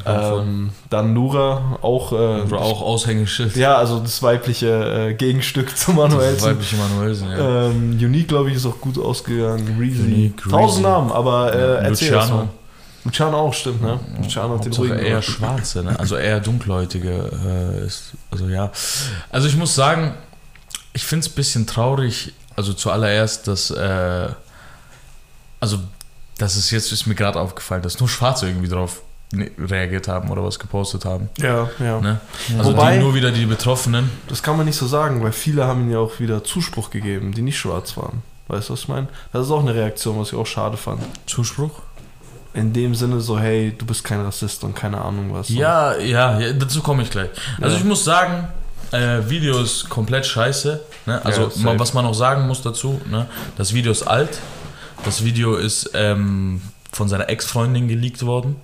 [0.06, 0.39] ja.
[0.41, 3.56] Ähm, dann Nura, auch, äh, Oder auch Aushängeschild.
[3.56, 6.49] ja, also das weibliche äh, Gegenstück zu Manuelsen.
[6.51, 7.65] Weibliche Manuelsen, ja.
[7.67, 9.77] Ähm, Unique, glaube ich, ist auch gut ausgegangen.
[9.80, 10.01] Reezy.
[10.01, 10.82] Unique, Tausend Reezy.
[10.82, 12.36] Namen, aber äh, erzähl Luciano.
[12.36, 12.47] mal.
[13.04, 13.99] Luciano auch, stimmt, ne?
[14.21, 15.23] Luciano hat den ruhigen eher gemacht.
[15.23, 15.99] schwarze, ne?
[15.99, 17.32] also eher dunkelhäutige
[17.82, 18.71] äh, ist, also ja.
[19.32, 20.13] Also ich muss sagen,
[20.93, 24.30] ich finde es ein bisschen traurig, also zuallererst, dass, äh,
[25.60, 25.80] also
[26.38, 29.01] das ist jetzt, ist mir gerade aufgefallen, dass nur Schwarze irgendwie drauf
[29.32, 31.30] ne- reagiert haben oder was gepostet haben.
[31.38, 32.01] Ja, ja.
[32.01, 32.19] Ne?
[32.58, 34.10] Also Wobei- nur wieder die Betroffenen.
[34.27, 37.32] Das kann man nicht so sagen, weil viele haben ihm ja auch wieder Zuspruch gegeben,
[37.34, 38.23] die nicht schwarz waren.
[38.47, 39.08] Weißt du, was ich meine?
[39.32, 41.01] Das ist auch eine Reaktion, was ich auch schade fand.
[41.27, 41.71] Zuspruch?
[42.54, 45.47] In dem Sinne so, hey, du bist kein Rassist und keine Ahnung was.
[45.47, 47.30] Ja, ja, ja, dazu komme ich gleich.
[47.62, 47.82] Also Ja.
[47.82, 48.49] ich muss sagen,
[48.91, 50.80] äh, Video ist komplett scheiße.
[51.06, 51.23] Ne?
[51.25, 53.27] Also Ja, was man noch sagen muss dazu, ne?
[53.58, 54.39] das Video ist alt.
[55.06, 58.56] Das Video ist ähm, von seiner Ex-Freundin geleakt worden,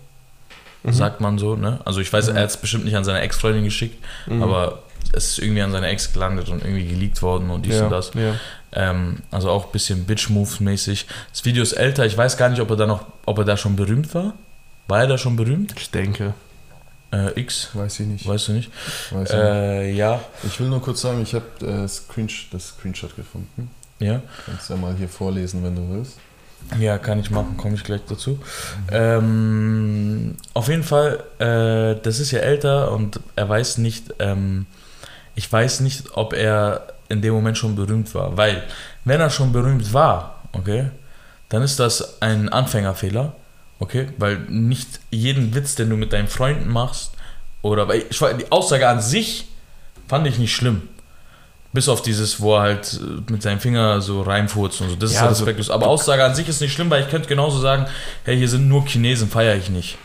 [0.84, 0.94] Mhm.
[0.94, 1.56] sagt man so.
[1.56, 1.80] Ne?
[1.86, 2.36] Also ich weiß, Mhm.
[2.38, 4.44] er hat es bestimmt nicht an seine Ex-Freundin geschickt, Mhm.
[4.44, 7.86] aber es ist irgendwie an seine Ex gelandet und irgendwie geleakt worden und dies ja,
[7.86, 8.12] und das.
[8.14, 8.34] Ja.
[8.74, 11.06] Ähm, also auch ein bisschen Bitch-Move-mäßig.
[11.32, 13.56] Das Video ist älter, ich weiß gar nicht, ob er da noch, ob er da
[13.58, 14.34] schon berühmt war.
[14.88, 15.74] War er da schon berühmt?
[15.78, 16.34] Ich denke.
[17.12, 17.70] Äh, X?
[17.74, 18.28] Weiß ich nicht.
[18.28, 18.72] Weißt du nicht?
[19.12, 19.46] Weiß ich, nicht.
[19.46, 20.20] Äh, ja.
[20.44, 23.72] ich will nur kurz sagen, ich habe äh, Screen, das Screenshot gefunden.
[24.00, 24.22] Ja.
[24.46, 26.18] Kannst ja mal hier vorlesen, wenn du willst.
[26.80, 28.40] Ja, kann ich machen, komme ich gleich dazu.
[28.92, 34.66] Ähm, auf jeden Fall, äh, das ist ja älter und er weiß nicht, ähm,
[35.36, 38.36] ich weiß nicht, ob er in dem Moment schon berühmt war.
[38.36, 38.64] Weil,
[39.06, 40.90] wenn er schon berühmt war, okay,
[41.50, 43.34] dann ist das ein Anfängerfehler,
[43.80, 47.12] okay, weil nicht jeden Witz, den du mit deinen Freunden machst,
[47.62, 49.48] oder weil ich, die Aussage an sich
[50.08, 50.84] fand ich nicht schlimm.
[51.74, 54.96] Bis auf dieses, wo er halt äh, mit seinem Finger so reinfurzt und so.
[54.96, 55.70] Das Ja, ist ja also- respektlos.
[55.70, 57.86] Aber Aussage an sich ist nicht schlimm, weil ich könnte genauso sagen,
[58.24, 59.98] hey, hier sind nur Chinesen, feiere ich nicht.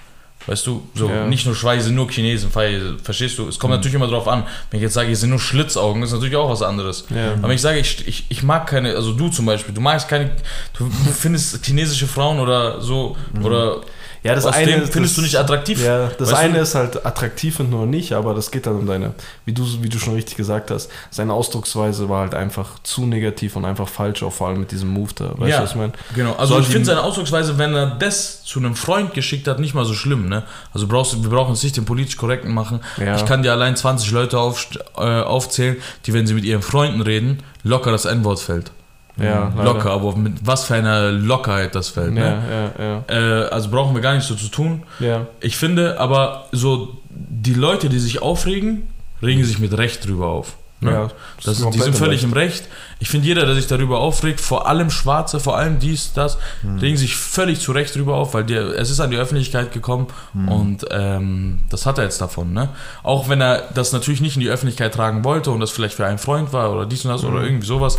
[0.47, 1.27] Weißt du, so Ja.
[1.27, 3.49] nicht nur Schweizer, sind nur Chinesen, ich, verstehst du?
[3.49, 4.45] Es kommt natürlich immer drauf an.
[4.71, 7.05] Wenn ich jetzt sage, hier sind nur Schlitzaugen, ist natürlich auch was anderes.
[7.11, 7.35] Ja.
[7.35, 10.09] Aber wenn ich sage, ich, ich, ich mag keine, also du zum Beispiel, du magst
[10.09, 10.31] keine,
[10.77, 13.83] du findest chinesische Frauen oder so, oder
[14.25, 15.83] Ja, das aus eine dem findest das- du nicht attraktiv.
[15.85, 16.61] Ja, das Weißt eine du?
[16.61, 19.15] ist halt attraktiv und nur nicht, aber das geht dann um deine,
[19.47, 23.57] wie du, wie du schon richtig gesagt hast, seine Ausdrucksweise war halt einfach zu negativ
[23.57, 25.33] und einfach falsch, auch vor allem mit diesem Move da.
[25.37, 25.57] Weißt Ja.
[25.59, 25.93] du, was ich meine?
[26.15, 29.59] Genau, also Soll ich finde seine Ausdrucksweise, wenn er das zu einem Freund geschickt hat,
[29.59, 30.45] nicht mal so schlimm, ne?
[30.73, 32.81] Also brauchst, wir brauchen uns nicht den politisch korrekten machen.
[32.99, 33.17] Ja.
[33.17, 37.01] Ich kann dir allein 20 Leute auf, äh, aufzählen, die, wenn sie mit ihren Freunden
[37.01, 38.71] reden, locker das N-Wort fällt.
[39.19, 39.65] Ja, leider.
[39.75, 42.71] locker, aber mit was für einer Lockerheit das fällt, Ja, ne?
[42.79, 43.45] ja, ja.
[43.45, 44.85] Äh, also brauchen wir gar nicht so zu tun.
[45.01, 48.89] Ja, Ich finde aber so, die Leute, die sich aufregen,
[49.23, 50.57] regen sich mit Recht drüber auf.
[50.83, 50.93] Ne?
[50.93, 51.09] ja.
[51.45, 52.65] Das, ist die sind völlig im Recht.
[52.99, 56.39] Ich finde, jeder, der sich darüber aufregt, vor allem Schwarze, vor allem dies, das,
[56.81, 60.07] regen sich völlig zu Recht drüber auf, weil der, es ist an die Öffentlichkeit gekommen
[60.35, 62.53] und ähm, das hat er jetzt davon.
[62.53, 62.69] Ne?
[63.03, 66.07] Auch wenn er das natürlich nicht in die Öffentlichkeit tragen wollte und das vielleicht für
[66.07, 67.97] einen Freund war oder dies und das oder irgendwie sowas.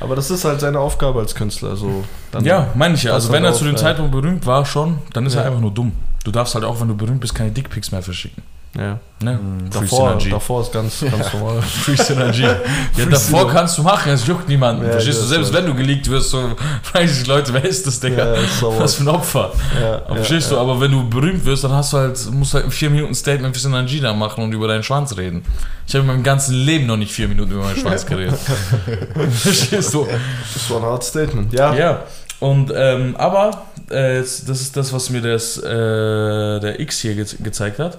[0.00, 1.76] Aber das ist halt seine Aufgabe als Künstler.
[1.76, 3.12] So, dann ja, meine ich ja.
[3.12, 3.76] das Also wenn er zu dem.
[3.76, 5.48] Zeitpunkt berühmt war schon, dann ist er Ja.
[5.48, 5.92] einfach nur dumm.
[6.24, 8.42] Du darfst halt auch, wenn du berühmt bist, keine Dickpics mehr verschicken.
[8.76, 8.98] Ja.
[9.22, 9.38] Ne?
[9.70, 10.30] Free Davor, Synergy.
[10.30, 11.62] davor ist ganz, ganz normal.
[11.84, 12.42] Free Synergy.
[12.96, 14.84] ja, davor kannst du machen, es juckt niemanden.
[14.84, 15.26] Ja, Verstehst du?
[15.26, 16.50] Selbst wenn du geleakt wirst, so
[16.82, 18.34] fragen sich Leute, wer ist das, Digga?
[18.34, 19.52] Ja, so Was für ein Opfer.
[19.80, 20.58] Ja, Aber ja, verstehst du?
[20.58, 23.56] Aber wenn du berühmt wirst, dann hast du halt, musst halt ein 4 Minuten Statement
[23.56, 25.42] für Synergy da machen und über deinen Schwanz reden.
[25.86, 28.38] Ich habe in meinem ganzen Leben noch nicht 4 Minuten über meinen Schwanz geredet.
[29.30, 30.06] verstehst du?
[30.52, 31.52] Das war ein hard Statement.
[31.54, 31.74] Ja.
[31.74, 32.02] Ja.
[32.38, 35.62] Und, ähm, aber, äh, das ist das, was mir das, äh,
[36.60, 37.98] der X hier ge gezeigt hat.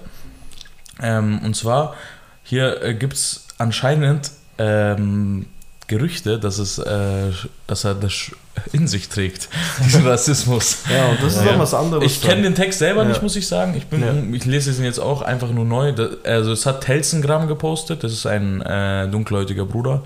[1.02, 1.96] Ähm, und zwar,
[2.44, 5.46] hier äh, gibt es anscheinend ähm,
[5.88, 7.32] Gerüchte, dass, es, äh,
[7.66, 8.32] dass er das
[8.74, 9.48] in sich trägt,
[9.86, 10.80] diesen Rassismus.
[10.94, 11.54] Ja, und das ist Ja.
[11.56, 12.04] auch was anderes.
[12.04, 13.10] Ich kenne den Text selber Ja.
[13.10, 13.74] nicht, muss ich sagen.
[13.78, 14.14] Ich, bin, Ja.
[14.36, 15.94] ich lese es jetzt auch einfach nur neu.
[16.26, 20.04] Also es hat Telsengram gepostet, das ist ein äh, dunkelhäutiger Bruder.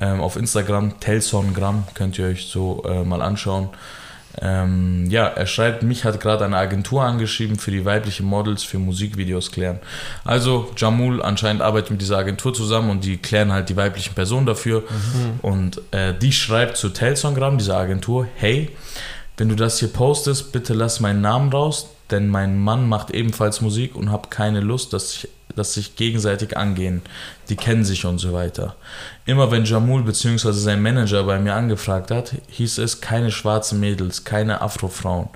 [0.00, 3.70] Ähm, auf Instagram, Telsongram, könnt ihr euch so äh, mal anschauen.
[4.40, 8.78] Ähm, ja, er schreibt, mich hat gerade eine Agentur angeschrieben für die weiblichen Models für
[8.78, 9.78] Musikvideos klären.
[10.24, 14.46] Also Jamul anscheinend arbeitet mit dieser Agentur zusammen und die klären halt die weiblichen Personen
[14.46, 14.84] dafür.
[15.42, 18.70] Und äh, die schreibt zu Telsongram, dieser Agentur, hey,
[19.36, 23.60] wenn du das hier postest, bitte lass meinen Namen raus, denn mein Mann macht ebenfalls
[23.60, 27.02] Musik und hab keine Lust, dass sich, dass sich gegenseitig angehen.
[27.48, 28.76] Die kennen sich und so weiter.
[29.26, 30.52] Immer wenn Jamul bzw.
[30.52, 35.28] sein Manager bei mir angefragt hat, hieß es keine schwarzen Mädels, keine Afrofrauen.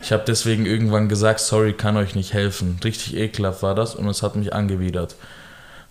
[0.00, 2.78] Ich habe deswegen irgendwann gesagt, sorry, kann euch nicht helfen.
[2.82, 5.14] Richtig ekelhaft war das und es hat mich angewidert.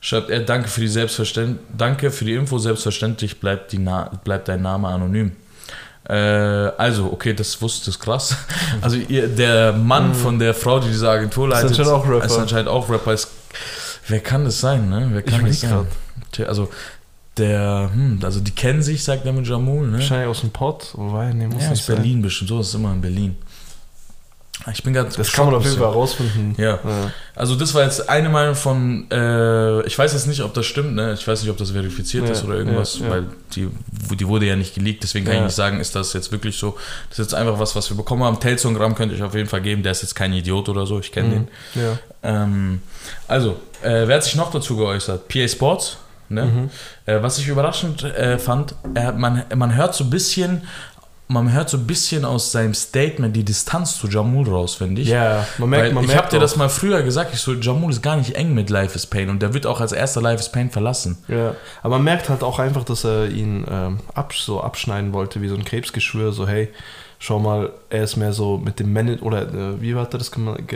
[0.01, 4.47] Schreibt er, danke für die Selbstverständ danke für die Info, selbstverständlich bleibt, die Na bleibt
[4.47, 5.33] dein Name anonym.
[6.09, 8.35] Äh, also, okay, das wusste das ist krass.
[8.81, 12.25] Also ihr, der Mann von der Frau, die diese Agentur leitet, anscheinend auch Rapper.
[12.25, 13.13] ist anscheinend auch Rapper.
[13.13, 13.27] Ist,
[14.07, 15.09] wer kann das sein, ne?
[15.11, 15.87] Wer kann überleg das sein?
[16.31, 16.69] Tja, Also
[17.37, 19.93] der, hm, also die kennen sich, sagt er mit Jamul, ne?
[19.99, 20.89] Wahrscheinlich aus dem Pott.
[20.93, 21.95] Wobei, nee, muss Ja, nicht aus sein.
[21.97, 22.49] Berlin bestimmt.
[22.49, 23.35] So ist es immer in Berlin.
[24.71, 26.54] Ich bin ganz Das kann man auf jeden Fall rausfinden.
[26.58, 26.80] Ja.
[26.84, 27.12] Ja.
[27.36, 30.93] Also das war jetzt eine Meinung von, äh, ich weiß jetzt nicht, ob das stimmt,
[30.95, 31.13] ne?
[31.13, 33.69] ich weiß nicht, ob das verifiziert Ja, ist oder irgendwas, ja, weil die,
[34.15, 36.78] die wurde ja nicht geleakt, deswegen kann ich nicht sagen, ist das jetzt wirklich so.
[37.10, 38.39] Das ist jetzt einfach was, was wir bekommen haben.
[38.39, 41.12] Telsonogramm könnte ich auf jeden Fall geben, der ist jetzt kein Idiot oder so, ich
[41.12, 41.32] kenne Mhm.
[41.34, 41.47] den.
[41.84, 41.97] Ja.
[42.43, 42.82] Ähm,
[43.28, 45.28] also, äh, wer hat sich noch dazu geäußert?
[45.28, 45.97] PA Sports.
[46.30, 46.45] Ne?
[46.45, 46.69] Mhm.
[47.08, 50.62] Äh, was ich überraschend äh, fand, er, man, man hört so ein bisschen,
[51.31, 55.07] man hört so ein bisschen aus seinem Statement die Distanz zu Jamul raus, finde ich.
[55.07, 57.91] Ja, man merkt, Weil man ich habe dir das mal früher gesagt, ich so, Jamul
[57.91, 60.41] ist gar nicht eng mit Life is Pain und der wird auch als erster Life
[60.41, 61.17] is Pain verlassen.
[61.27, 65.41] Ja, aber man merkt halt auch einfach, dass er ihn ähm, ab, so abschneiden wollte,
[65.41, 66.69] wie so ein Krebsgeschwür, so hey,
[67.21, 70.31] schau mal, er ist mehr so mit dem Management, oder äh, wie hat er das
[70.31, 70.67] genannt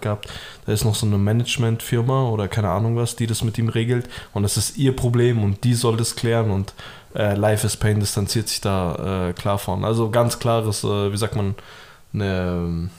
[0.00, 0.28] gehabt?
[0.64, 4.08] Da ist noch so eine Managementfirma oder keine Ahnung was, die das mit ihm regelt
[4.32, 6.74] und das ist ihr Problem und die soll das klären und
[7.16, 9.84] äh, Life is Pain distanziert sich da äh, klar von.
[9.84, 11.56] Also ganz klares, äh, wie sagt man,
[12.14, 12.90] eine, ähm,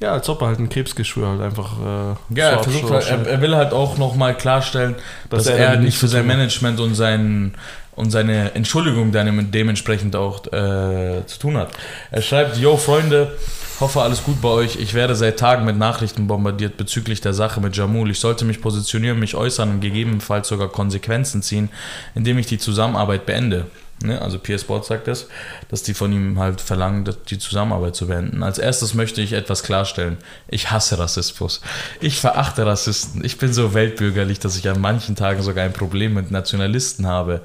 [0.00, 3.26] ja, als ob er halt ein Krebsgeschwür halt einfach äh, Ja, er, versucht halt, er,
[3.26, 4.94] er will halt auch nochmal klarstellen,
[5.30, 6.26] dass, Dass er er, nicht für sein.
[6.26, 7.54] Management und, sein,
[7.94, 11.70] und seine Entschuldigung dann dementsprechend auch äh, zu tun hat.
[12.10, 13.36] Er schreibt, yo Freunde,
[13.80, 14.76] hoffe alles gut bei euch.
[14.76, 18.10] Ich werde seit Tagen mit Nachrichten bombardiert bezüglich der Sache mit Jamul.
[18.10, 21.70] Ich sollte mich positionieren, mich äußern und gegebenenfalls sogar Konsequenzen ziehen,
[22.14, 23.66] indem ich die Zusammenarbeit beende.
[24.02, 24.20] Ne?
[24.20, 25.26] Also PS Sports sagt das,
[25.70, 28.42] dass die von ihm halt verlangen, die Zusammenarbeit zu beenden.
[28.42, 30.18] Als erstes möchte ich etwas klarstellen.
[30.48, 31.62] Ich hasse Rassismus.
[32.00, 33.24] Ich verachte Rassisten.
[33.24, 37.40] Ich bin so weltbürgerlich, dass ich an manchen Tagen sogar ein Problem mit Nationalisten habe.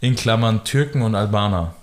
[0.00, 1.74] In Klammern Türken und Albaner.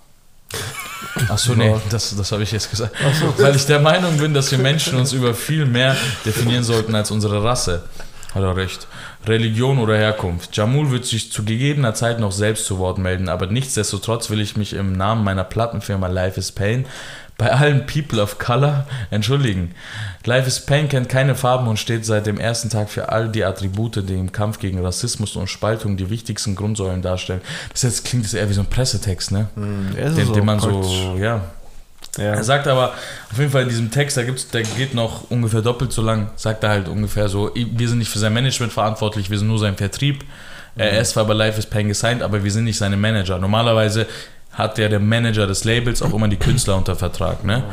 [1.29, 2.95] Achso, nee, das, das habe ich jetzt gesagt.
[3.37, 7.11] Weil ich der Meinung bin, dass wir Menschen uns über viel mehr definieren sollten als
[7.11, 7.83] unsere Rasse.
[8.35, 8.87] Hat er recht.
[9.25, 10.55] Religion oder Herkunft.
[10.57, 14.57] Jamul wird sich zu gegebener Zeit noch selbst zu Wort melden, aber nichtsdestotrotz will ich
[14.57, 16.85] mich im Namen meiner Plattenfirma Life is Pain
[17.37, 19.71] bei allen People of Color entschuldigen.
[20.25, 23.43] Life is Pain kennt keine Farben und steht seit dem ersten Tag für all die
[23.43, 27.41] Attribute, die im Kampf gegen Rassismus und Spaltung die wichtigsten Grundsäulen darstellen.
[27.71, 29.47] Das jetzt klingt jetzt eher wie so ein Pressetext, ne?
[29.97, 30.87] Ist Den, so den man praktisch.
[30.87, 31.41] so, ja,
[32.17, 32.33] Ja.
[32.33, 32.93] er sagt aber
[33.31, 36.29] auf jeden Fall in diesem Text, da gibt's, der geht noch ungefähr doppelt so lang,
[36.35, 39.59] sagt er halt ungefähr so, wir sind nicht für sein Management verantwortlich, wir sind nur
[39.59, 40.23] sein Vertrieb.
[40.77, 43.39] Er ist zwar bei Life is Pain gesigned, aber wir sind nicht seine Manager.
[43.39, 44.07] Normalerweise
[44.51, 47.43] hat ja der Manager des Labels auch immer die Künstler unter Vertrag.
[47.45, 47.63] Ne?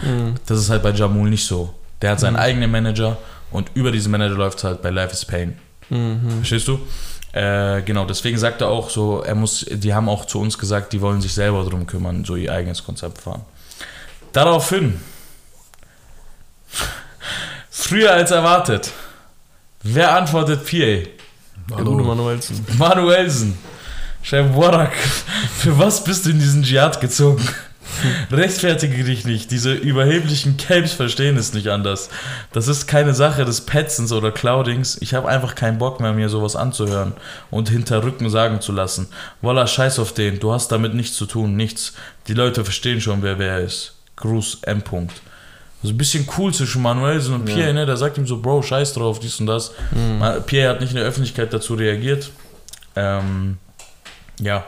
[0.46, 1.74] Das ist halt bei Jamul nicht so.
[2.00, 3.16] Der hat seinen eigenen Manager
[3.50, 5.58] und über diesen Manager läuft es halt bei Life is Pain.
[6.38, 6.78] Verstehst du?
[7.32, 10.92] Äh, genau, deswegen sagt er auch so, er muss, die haben auch zu uns gesagt,
[10.92, 13.42] die wollen sich selber drum kümmern, so ihr eigenes Konzept fahren.
[14.32, 14.98] Daraufhin,
[17.70, 18.90] früher als erwartet,
[19.82, 21.76] wer antwortet PA?
[21.82, 22.66] Gute Manuelsen.
[22.78, 23.58] Manuelsen.
[24.22, 24.92] Chef Warak,
[25.58, 27.46] für was bist du in diesen Dschihad gezogen?
[28.30, 29.50] Rechtfertige dich nicht.
[29.50, 32.08] Diese überheblichen Capes verstehen es nicht anders.
[32.52, 34.96] Das ist keine Sache des Petzens oder Cloudings.
[35.00, 37.12] Ich habe einfach keinen Bock mehr, mir sowas anzuhören
[37.50, 39.08] und hinter Rücken sagen zu lassen.
[39.40, 40.40] Voila, scheiß auf den.
[40.40, 41.56] Du hast damit nichts zu tun.
[41.56, 41.92] Nichts.
[42.28, 43.94] Die Leute verstehen schon, wer wer ist.
[44.22, 44.82] Gruß M.
[44.82, 45.20] Punkt.
[45.82, 47.84] Also ein bisschen cool zwischen Manuelsen und Pierre, ne?
[47.84, 49.72] Der sagt ihm so, Bro, scheiß drauf, dies und das.
[50.18, 52.30] Ma- Pierre hat nicht in der Öffentlichkeit dazu reagiert.
[52.96, 53.58] Ähm,
[54.40, 54.64] ja,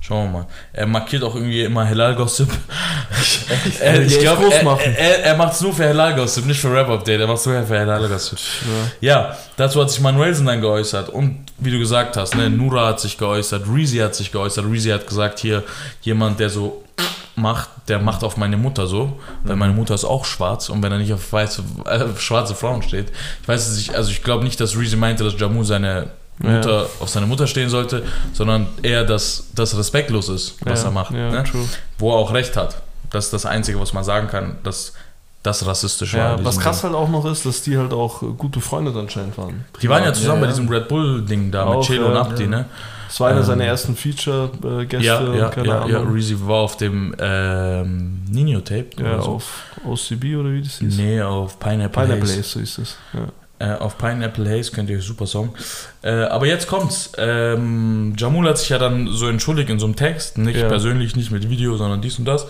[0.00, 0.46] Schauen wir mal.
[0.72, 2.48] Er markiert auch irgendwie immer Halal-Gossip.
[3.80, 7.20] er, Ja, ich glaube, er, er, er macht es nur für Halal-Gossip, nicht für Rap-Update.
[7.20, 8.38] Er macht es nur für Halal-Gossip.
[9.00, 9.36] Ja.
[9.56, 11.10] dazu hat sich Manuelsen dann geäußert.
[11.10, 14.64] Und wie du gesagt hast, ne, Nura hat sich geäußert, Reezy hat sich geäußert.
[14.64, 15.62] Reezy hat gesagt, hier,
[16.00, 16.84] jemand, der so
[17.40, 20.92] macht, der macht auf meine Mutter so, weil meine Mutter ist auch schwarz und wenn
[20.92, 23.10] er nicht auf weiße, äh, schwarze Frauen steht,
[23.42, 26.86] ich weiß es nicht, also ich glaube nicht, dass Reezy meinte, dass Jamu seine Mutter
[27.00, 31.12] auf seine Mutter stehen sollte, sondern eher, dass das respektlos ist, was Ja, er macht.
[31.12, 31.44] ja, ne?
[31.98, 32.80] Wo er auch recht hat.
[33.10, 34.92] Das ist das Einzige, was man sagen kann, dass
[35.42, 36.38] das rassistisch war.
[36.38, 36.90] Ja, was krass Ding.
[36.90, 39.64] halt auch noch ist, dass die halt auch gute Freunde anscheinend waren.
[39.80, 40.52] Die waren ja zusammen bei ja.
[40.52, 42.66] diesem Red Bull-Ding da mit Auch, Chelo und ja, Abdi, ne?
[43.08, 45.04] Das war einer Ähm, seiner ersten Feature-Gäste.
[45.06, 46.00] Ja, ja, keine ja, ja.
[46.00, 48.90] Reezy war auf dem ähm, Nino-Tape.
[49.02, 49.32] Ja, so.
[49.32, 50.96] auf OCB oder wie das hieß?
[50.98, 52.38] Nee, auf Pineapple, Pineapple Haze.
[52.38, 52.96] Haze, so ist es.
[53.14, 53.28] Ja.
[53.60, 55.54] Äh, auf Pineapple Haze könnt ihr super Song.
[56.02, 57.10] Äh, aber jetzt kommt's.
[57.18, 60.38] Ähm, Jamul hat sich ja dann so entschuldigt in so einem Text.
[60.38, 60.68] Nicht Ja.
[60.68, 62.46] persönlich, nicht mit Video, sondern dies und das.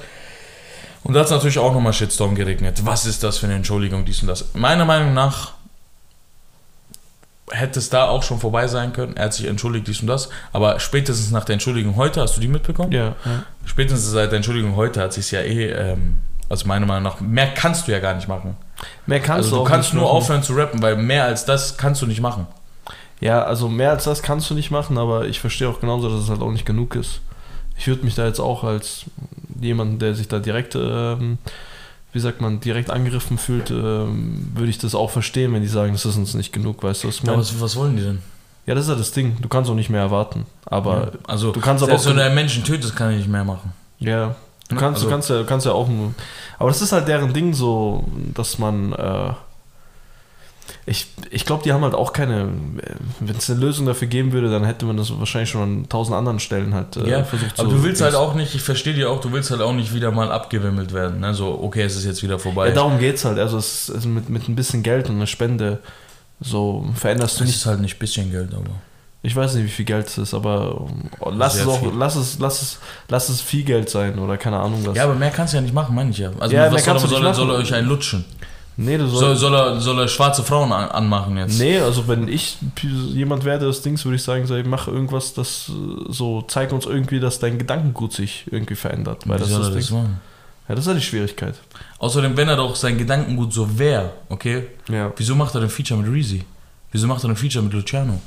[1.04, 2.80] Und da hat es natürlich auch nochmal Shitstorm geregnet.
[2.84, 4.52] Was ist das für eine Entschuldigung, dies und das?
[4.54, 5.52] Meiner Meinung nach
[7.50, 9.16] hätte es da auch schon vorbei sein können.
[9.16, 10.28] Er hat sich entschuldigt, dies und das.
[10.52, 12.92] Aber spätestens nach der Entschuldigung heute, hast du die mitbekommen?
[12.92, 13.42] Ja, ja.
[13.64, 17.48] Spätestens seit der Entschuldigung heute hat sich ja eh, ähm, also meiner Meinung nach, mehr
[17.54, 18.56] kannst du ja gar nicht machen.
[19.06, 20.16] Mehr kannst also du du auch kannst nicht nur machen.
[20.16, 22.46] aufhören zu rappen, weil mehr als das kannst du nicht machen.
[23.20, 26.22] Ja, also mehr als das kannst du nicht machen, aber ich verstehe auch genauso, dass
[26.22, 27.20] es halt auch nicht genug ist.
[27.76, 29.04] Ich würde mich da jetzt auch als
[29.60, 31.38] jemand, der sich da direkt, ähm,
[32.12, 35.92] wie sagt man, direkt angegriffen fühlt, ähm, würde ich das auch verstehen, wenn die sagen,
[35.92, 38.18] das ist uns nicht genug, weißt du, was ich Ja, was, was wollen die denn?
[38.66, 39.36] Ja, das ist ja das Ding.
[39.40, 40.44] Du kannst auch nicht mehr erwarten.
[40.66, 43.28] Aber also, du kannst aber selbst auch- wenn du einen Menschen tötest, kann ich nicht
[43.30, 43.72] mehr machen.
[43.98, 44.36] ja,
[44.68, 44.80] du Ne?
[44.80, 45.88] kannst, Also- du kannst ja, kannst ja auch.
[46.58, 48.92] Aber das ist halt deren Ding so, dass man.
[48.92, 49.32] Äh,
[50.88, 52.48] ich ich glaube, die haben halt auch keine.
[53.20, 56.16] Wenn es eine Lösung dafür geben würde, dann hätte man das wahrscheinlich schon an tausend
[56.16, 57.76] anderen Stellen halt äh, ja, versucht aber zu.
[57.76, 60.10] du willst halt auch nicht, ich verstehe dir auch, du willst halt auch nicht wieder
[60.10, 61.20] mal abgewimmelt werden.
[61.20, 61.34] Ne?
[61.34, 62.68] So, okay, es ist jetzt wieder vorbei.
[62.68, 63.38] Ja, darum geht's halt.
[63.38, 65.80] Also, es, also mit, mit ein bisschen Geld und einer Spende
[66.40, 67.56] so veränderst du das nicht.
[67.56, 68.70] ist halt nicht ein bisschen Geld, aber.
[69.22, 70.86] Ich weiß nicht, wie viel Geld es ist, aber
[71.32, 71.90] lass Sehr es auch, viel.
[71.92, 74.96] lass es, lass es, lass es viel Geld sein oder keine Ahnung was.
[74.96, 76.30] Ja, aber mehr kannst du ja nicht machen, meine ich ja.
[76.38, 78.24] Also, Ja, mehr was soll, kannst du soll, nicht soll euch einen lutschen?
[78.78, 79.40] Nee, Soll, sollst.
[79.42, 81.58] soll, er, soll er schwarze Frauen an, anmachen jetzt?
[81.58, 82.56] Nee, also wenn ich
[83.12, 85.72] jemand wäre, der das Dings, würde ich sagen, so, ey, mach irgendwas, das äh,
[86.12, 89.28] so, zeig uns irgendwie, dass dein Gedankengut sich irgendwie verändert.
[89.28, 89.96] Weil Wie das soll ist er das das Ding.
[90.02, 90.20] machen?
[90.68, 91.54] Ja, das ist ja die Schwierigkeit.
[91.98, 95.12] Außerdem, wenn er doch sein Gedankengut so wäre, okay, Ja.
[95.16, 96.44] wieso macht er ein Feature mit Reezy?
[96.92, 98.20] Wieso macht er ein Feature mit Luciano?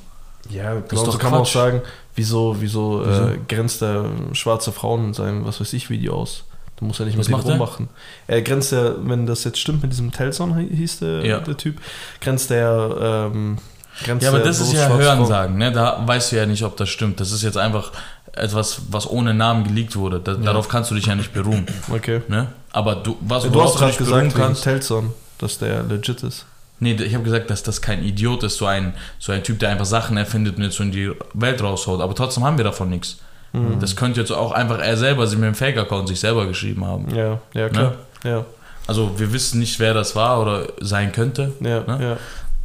[0.49, 1.53] Ja, ist genauso doch kann man auch Quatsch.
[1.53, 1.81] sagen,
[2.15, 3.27] wieso, wieso, Wieso?
[3.29, 6.43] Äh, grenzt er schwarze Frauen in seinem, was weiß ich, Video aus?
[6.81, 7.51] Du musst ja nicht Was mit er?
[7.51, 7.87] rummachen.
[8.27, 11.39] Er grenzt ja, wenn das jetzt stimmt mit diesem Telson hi- hieß der, Ja.
[11.39, 11.79] der Typ,
[12.19, 13.59] grenzt er, ähm,
[14.03, 14.89] grenzt Ja, aber er das ist ja.
[14.89, 15.71] Hörensagen, ne?
[15.71, 17.19] Da weißt du ja nicht, ob das stimmt.
[17.19, 17.91] Das ist jetzt einfach
[18.33, 20.19] etwas, was ohne Namen geleakt wurde.
[20.19, 21.67] Da, Darauf kannst du dich ja nicht beruhen.
[21.91, 22.21] Okay.
[22.27, 22.47] Ne?
[22.71, 24.63] Aber du, was, Ja, du hast gerade gesagt, kannst.
[24.63, 26.45] Telson, dass der legit ist.
[26.79, 29.69] Nee, ich habe gesagt, dass das kein Idiot ist, so ein, so ein Typ, der
[29.69, 32.01] einfach Sachen erfindet und jetzt so in die Welt raushaut.
[32.01, 33.17] Aber trotzdem haben wir davon nichts.
[33.53, 33.79] Mhm.
[33.79, 37.13] Das könnte jetzt auch einfach er selber sich mit dem Fake-Account sich selber geschrieben haben.
[37.13, 37.93] Ja, ja, klar.
[38.23, 38.45] Ja,
[38.87, 41.51] Also wir wissen nicht, wer das war oder sein könnte.
[41.59, 42.17] ja, Ne?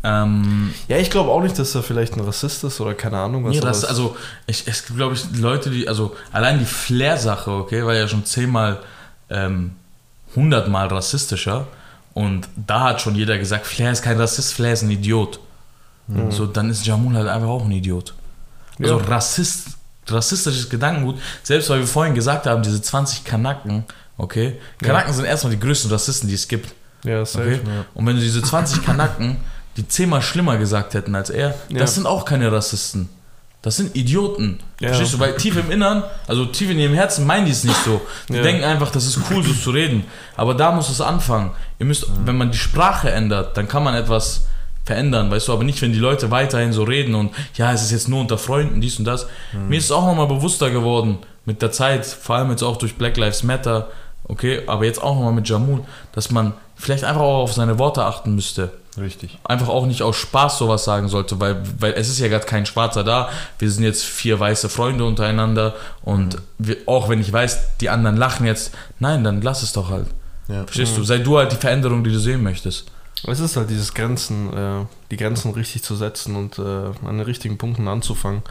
[0.04, 0.22] ja.
[0.22, 3.44] Ähm, Ja, ich glaube auch nicht, dass er vielleicht ein Rassist ist oder keine Ahnung
[3.44, 3.54] was.
[3.54, 7.84] Nee, das, also, ich, es gibt, glaube ich, Leute, die, also, allein die Flair-Sache, okay,
[7.84, 8.78] war ja schon zehnmal,
[9.30, 9.72] ähm,
[10.36, 11.66] hundertmal rassistischer.
[12.14, 15.40] Und da hat schon jeder gesagt, Flair ist kein Rassist, Flair ist ein Idiot.
[16.30, 18.14] So, dann ist Jamul halt einfach auch ein Idiot.
[18.80, 19.04] Also, Ja.
[19.06, 19.70] Rassist,
[20.08, 23.84] rassistisches Gedankengut, selbst weil wir vorhin gesagt haben, diese 20 Kanaken,
[24.18, 26.72] okay, Kanaken sind erstmal die größten Rassisten, die es gibt.
[27.04, 27.44] ja, safe.
[27.44, 27.60] Okay?
[27.94, 29.36] Und wenn du diese 20 Kanaken,
[29.76, 31.78] die zehnmal schlimmer gesagt hätten als er, Ja.
[31.80, 33.08] das sind auch keine Rassisten.
[33.62, 34.60] Das sind Idioten.
[34.80, 34.88] Ja.
[34.88, 35.18] Verstehst du?
[35.18, 38.00] Weil tief im Innern, also tief in ihrem Herzen meinen die es nicht so.
[38.28, 38.42] Die Ja.
[38.42, 40.04] denken einfach, das ist cool, so zu reden.
[40.36, 41.50] Aber da muss es anfangen.
[41.80, 44.46] Ihr müsst, wenn man die Sprache ändert, dann kann man etwas
[44.86, 47.90] verändern, weißt du, aber nicht, wenn die Leute weiterhin so reden und ja, es ist
[47.90, 49.26] jetzt nur unter Freunden, dies und das.
[49.68, 52.94] Mir ist es auch nochmal bewusster geworden mit der Zeit, vor allem jetzt auch durch
[52.94, 53.88] Black Lives Matter,
[54.24, 58.04] okay, aber jetzt auch nochmal mit Jamul, dass man vielleicht einfach auch auf seine Worte
[58.04, 59.38] achten müsste Richtig.
[59.44, 62.64] einfach auch nicht aus Spaß sowas sagen sollte, weil, weil es ist ja gerade kein
[62.64, 63.28] Schwarzer da.
[63.58, 68.16] Wir sind jetzt vier weiße Freunde untereinander und wir, auch wenn ich weiß, die anderen
[68.16, 70.06] lachen jetzt, nein, dann lass es doch halt.
[70.48, 70.64] Ja.
[70.64, 71.02] Verstehst du?
[71.02, 72.86] Sei du halt die Veränderung, die du sehen möchtest.
[73.26, 77.20] Es ist halt dieses Grenzen, äh, die Grenzen richtig zu setzen und äh, an den
[77.20, 78.42] richtigen Punkten anzufangen,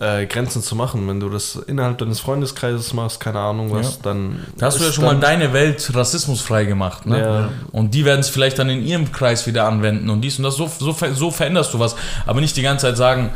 [0.00, 1.06] äh, Grenzen zu machen.
[1.08, 4.00] Wenn du das innerhalb deines Freundeskreises machst, keine Ahnung was, Ja.
[4.04, 4.46] dann.
[4.56, 7.20] Da hast du ja schon mal deine Welt rassismusfrei gemacht, ne?
[7.20, 7.48] Ja.
[7.72, 10.54] Und die werden es vielleicht dann in ihrem Kreis wieder anwenden und dies und das.
[10.56, 11.96] So, so, so veränderst du was.
[12.24, 13.30] Aber nicht die ganze Zeit sagen,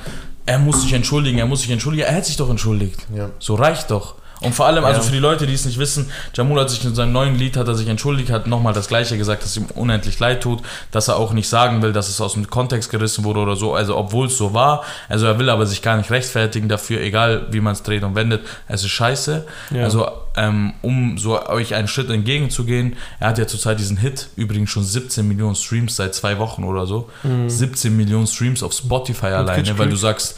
[0.47, 2.07] er muss sich entschuldigen, er muss sich entschuldigen.
[2.07, 3.01] Er hat sich doch entschuldigt.
[3.15, 3.31] Ja.
[3.41, 4.15] So reicht doch.
[4.43, 5.07] Und vor allem, also Ja.
[5.07, 7.69] für die Leute, die es nicht wissen, Jamul hat sich in seinem neuen Lied, hat
[7.69, 11.09] er sich entschuldigt, hat nochmal das Gleiche gesagt, dass es ihm unendlich leid tut, dass
[11.09, 13.97] er auch nicht sagen will, dass es aus dem Kontext gerissen wurde oder so, also
[13.97, 14.83] obwohl es so war.
[15.09, 18.15] Also er will aber sich gar nicht rechtfertigen dafür, egal wie man es dreht und
[18.15, 18.43] wendet.
[18.69, 19.47] Es ist scheiße.
[19.71, 19.85] Ja.
[19.85, 24.71] Also ähm, um so euch einen Schritt entgegenzugehen, er hat ja zurzeit diesen Hit, übrigens
[24.71, 27.11] schon 17 Millionen Streams seit zwei Wochen oder so.
[27.47, 30.37] 17 Millionen Streams auf Spotify alleine, Kitsch weil du sagst,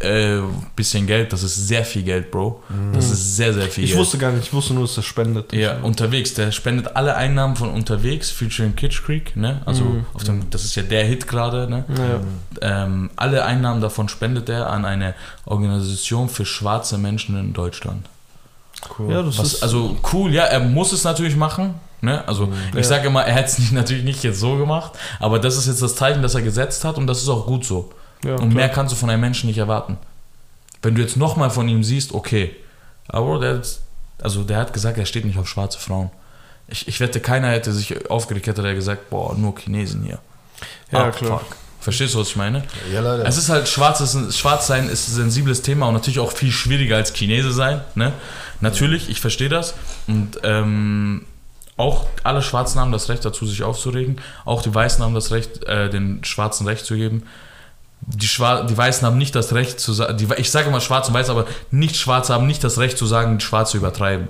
[0.00, 0.38] äh,
[0.76, 2.62] bisschen Geld, das ist sehr viel Geld, Bro.
[2.92, 5.52] Das ist sehr, sehr viel Ich wusste gar nicht, ich wusste nur, dass er spendet.
[5.52, 6.34] Ja, unterwegs.
[6.34, 9.62] Der spendet alle Einnahmen von unterwegs, featuring Kitsch Creek, ne?
[9.66, 11.84] Also auf dem, das ist ja der Hit gerade, ne?
[12.60, 12.84] Ja.
[12.84, 15.14] Ähm, alle Einnahmen davon spendet er an eine
[15.44, 18.06] Organisation für schwarze Menschen in Deutschland.
[18.98, 19.12] Cool.
[19.12, 19.62] ja, das Was, ist.
[19.62, 21.74] also cool, ja, er muss es natürlich machen.
[22.00, 22.26] Ne?
[22.26, 22.82] Also ich Ja.
[22.82, 25.94] sage immer, er hätte es natürlich nicht jetzt so gemacht, aber das ist jetzt das
[25.94, 27.92] Zeichen, das er gesetzt hat und das ist auch gut so.
[28.24, 28.54] ja, und klar.
[28.54, 29.98] mehr kannst du von einem Menschen nicht erwarten.
[30.82, 32.56] Wenn du jetzt nochmal von ihm siehst, okay.
[33.12, 33.78] Aber der, hat-
[34.22, 36.10] also der hat gesagt, er steht nicht auf schwarze Frauen.
[36.68, 40.18] Ich, ich wette, keiner hätte sich aufgeregt, hätte der gesagt, boah, nur Chinesen hier.
[40.90, 41.38] Ja, Ah, klar.
[41.40, 41.56] fuck.
[41.80, 42.62] Verstehst du, was ich meine?
[42.92, 43.26] Ja, leider.
[43.26, 46.94] Es ist halt schwarzes, schwarz sein ist ein sensibles Thema und natürlich auch viel schwieriger
[46.96, 47.80] als Chinese sein.
[47.96, 48.12] Ne?
[48.60, 49.74] Natürlich, ich verstehe das.
[50.06, 51.26] Und ähm,
[51.76, 54.20] auch alle Schwarzen haben das Recht dazu, sich aufzuregen.
[54.44, 57.24] Auch die Weißen haben das Recht, äh, den Schwarzen Recht zu geben.
[58.06, 61.30] Die, die Weißen haben nicht das Recht zu sagen, ich sage immer Schwarz und Weiß,
[61.30, 64.28] aber nicht Schwarze haben nicht das Recht zu sagen, die Schwarze übertreiben.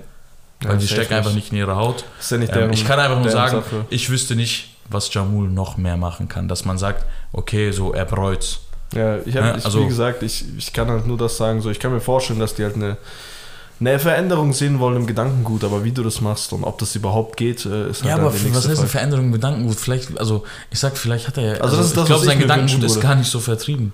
[0.61, 1.51] Weil Ja, die stecken einfach nicht.
[1.53, 2.05] in ihrer Haut.
[2.21, 3.87] ist ja nicht Ähm, deren- ich kann einfach nur sagen, Sache.
[3.91, 6.49] ich wüsste nicht, was Jamul noch mehr machen kann.
[6.49, 8.61] Dass man sagt, okay, so er bereut's.
[8.95, 11.71] Ja, ich habe, Ja, also- wie gesagt, ich, ich kann halt nur das sagen, so
[11.71, 12.99] ich kann mir vorstellen, dass die halt eine,
[13.81, 17.37] eine Veränderung sehen wollen im Gedankengut, aber wie du das machst und ob das überhaupt
[17.37, 18.89] geht, äh, ist halt Ja, dann aber was heißt eine.
[18.89, 19.77] Veränderung im Gedankengut?
[19.77, 21.61] Vielleicht, also ich sag, vielleicht hat er ja.
[21.61, 23.93] Also das ist das, ich glaube, sein Gedankengut ist gar nicht so vertrieben.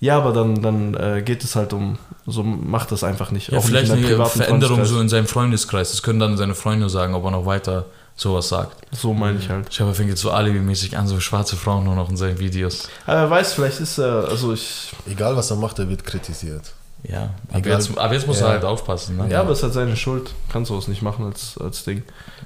[0.00, 3.50] Ja, aber dann, dann äh, geht es halt um, so macht das einfach nicht.
[3.50, 5.00] Ja, auch nicht vielleicht in deinem eine Veränderung so Freundeskreis.
[5.02, 5.90] in seinem Freundeskreis.
[5.90, 7.84] Das können dann seine Freunde sagen, ob er noch weiter
[8.16, 8.76] sowas sagt.
[8.92, 9.66] So meine ich halt.
[9.70, 12.38] Ich habe, er fängt jetzt so alibi-mäßig an, so schwarze Frauen nur noch in seinen
[12.38, 12.88] Videos.
[13.06, 16.72] Aber wer weiß, vielleicht ist er, also ich, Egal was er macht, er wird kritisiert.
[17.02, 17.72] Ja, aber Egal.
[17.78, 18.46] jetzt, aber jetzt muss Ja.
[18.48, 19.16] er halt aufpassen.
[19.16, 19.28] Ne?
[19.30, 20.30] ja, aber es ist halt seine Schuld.
[20.50, 22.02] Kann sowas nicht machen als, als Ding.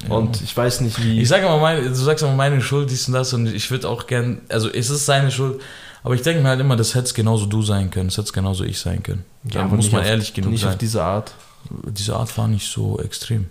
[0.09, 1.21] Und ich weiß nicht, wie.
[1.21, 3.89] Ich sage immer, meine, du sagst immer meine Schuld, dies und das und ich würde
[3.89, 5.61] auch gern, also es ist seine Schuld,
[6.05, 8.27] aber ich denke mir halt immer, das hätte es genauso du sein können, das hätte
[8.27, 9.25] es genauso ich sein können.
[9.43, 10.71] Da aber muss nicht man auf- ehrlich genug nicht sein.
[10.73, 11.33] auf diese Art.
[11.71, 13.49] diese Art war nicht so extrem.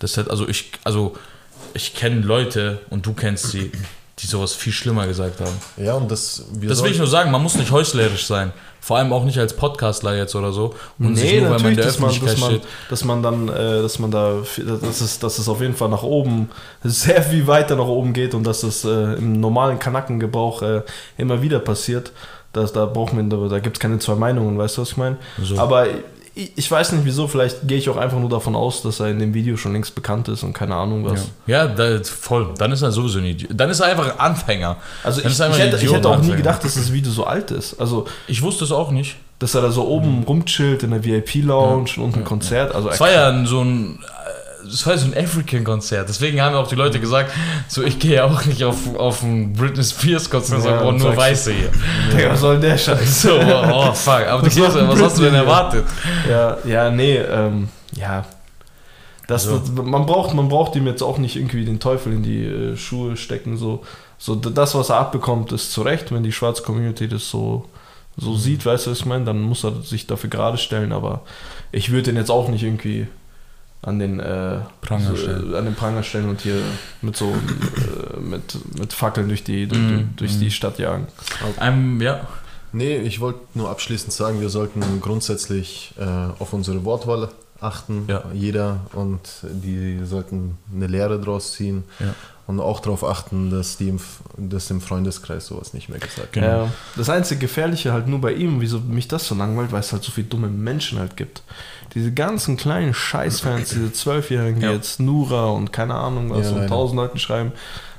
[0.00, 1.14] Das hat, also ich, also
[1.74, 3.70] ich kenne Leute und du kennst sie,
[4.18, 5.56] die sowas viel schlimmer gesagt haben.
[5.76, 6.44] Ja, und das.
[6.52, 8.52] Wir Das will ich nur sagen, man muss nicht heuchlerisch sein.
[8.80, 10.74] Vor allem auch nicht als Podcastler jetzt oder so.
[10.98, 12.68] Und sich Nee, nur, weil man in natürlich, der dass man, Öffentlichkeit man, steht.
[12.90, 14.34] dass man dann, äh, dass man da,
[14.82, 16.50] dass es, dass es auf jeden Fall nach oben,
[16.82, 20.82] sehr viel weiter nach oben geht und dass es äh, im normalen Kanackengebrauch äh,
[21.16, 22.12] immer wieder passiert.
[22.52, 24.96] Das, da braucht man, da, da gibt es keine zwei Meinungen, weißt du, was ich
[24.96, 25.16] meine?
[25.42, 25.58] So.
[25.58, 25.86] Aber
[26.34, 29.20] ich, weiß nicht wieso, vielleicht gehe ich auch einfach nur davon aus, dass er in
[29.20, 31.28] dem Video schon längst bekannt ist und keine Ahnung was.
[31.46, 32.54] Ja, da, voll.
[32.58, 33.52] Dann ist er sowieso ein Idiot.
[33.54, 34.76] Dann ist er einfach ein Anfänger.
[35.04, 37.80] Also ich, ich, hätte, ich hätte auch nie gedacht, dass das Video so alt ist.
[37.80, 39.16] Also, Ich wusste es auch nicht.
[39.38, 42.74] dass er da so oben rumchillt in der VIP-Lounge und unten ein Konzert.
[42.74, 44.00] Also Es war ja so ein,
[44.66, 46.08] es war so ein African-Konzert.
[46.08, 47.32] Deswegen haben auch die Leute gesagt,
[47.68, 51.16] so ich gehe ja auch nicht auf, auf ein Britney Spears-Konzert, Ja, sondern nur.
[51.16, 51.70] Weiße hier.
[52.12, 53.22] Digga, was soll denn der Scheiß?
[53.22, 54.26] So, oh fuck.
[54.26, 55.84] Aber Was Kirche, was hast du denn erwartet?
[56.28, 58.24] Ja, ja, nee, ähm, ja.
[59.26, 59.58] Das, So.
[59.58, 62.76] das, man, braucht, man braucht ihm jetzt auch nicht irgendwie den Teufel in die äh,
[62.76, 63.56] Schuhe stecken.
[63.56, 63.82] So.
[64.18, 66.12] so das, was er abbekommt, ist zu Recht.
[66.12, 67.64] Wenn die schwarze Community das so,
[68.16, 68.36] so Mhm.
[68.38, 70.92] sieht, weißt du, was ich meine, dann muss er sich dafür gerade stellen.
[70.92, 71.22] Aber
[71.72, 73.06] ich würde den jetzt auch nicht irgendwie
[73.84, 75.52] an den äh, Pranger so, stellen.
[75.52, 76.60] äh, an den Pranger stellen und hier
[77.02, 80.40] mit so äh, mit, mit Fackeln durch die, durch, Mhm, durch mhm.
[80.40, 81.06] die Stadt jagen.
[81.60, 82.26] Ähm, ja.
[82.72, 86.02] Nee, ich wollte nur abschließend sagen, wir sollten grundsätzlich äh,
[86.38, 87.28] auf unsere Wortwahl
[87.60, 88.24] achten, Ja.
[88.32, 92.14] jeder, und die sollten eine Lehre draus ziehen Ja.
[92.48, 96.18] und auch darauf achten, dass, die im, F- dass im Freundeskreis sowas nicht mehr gesagt
[96.18, 96.32] wird.
[96.32, 96.68] Genau.
[96.96, 100.02] Das einzige Gefährliche halt nur bei ihm, wieso mich das so langweilt, weil es halt
[100.02, 101.42] so viele dumme Menschen halt gibt.
[101.94, 104.72] Diese ganzen kleinen Scheißfans, diese Zwölfjährigen, die Ja.
[104.72, 106.68] jetzt Nura und keine Ahnung was Ja, und leider.
[106.68, 107.52] tausend Leuten schreiben,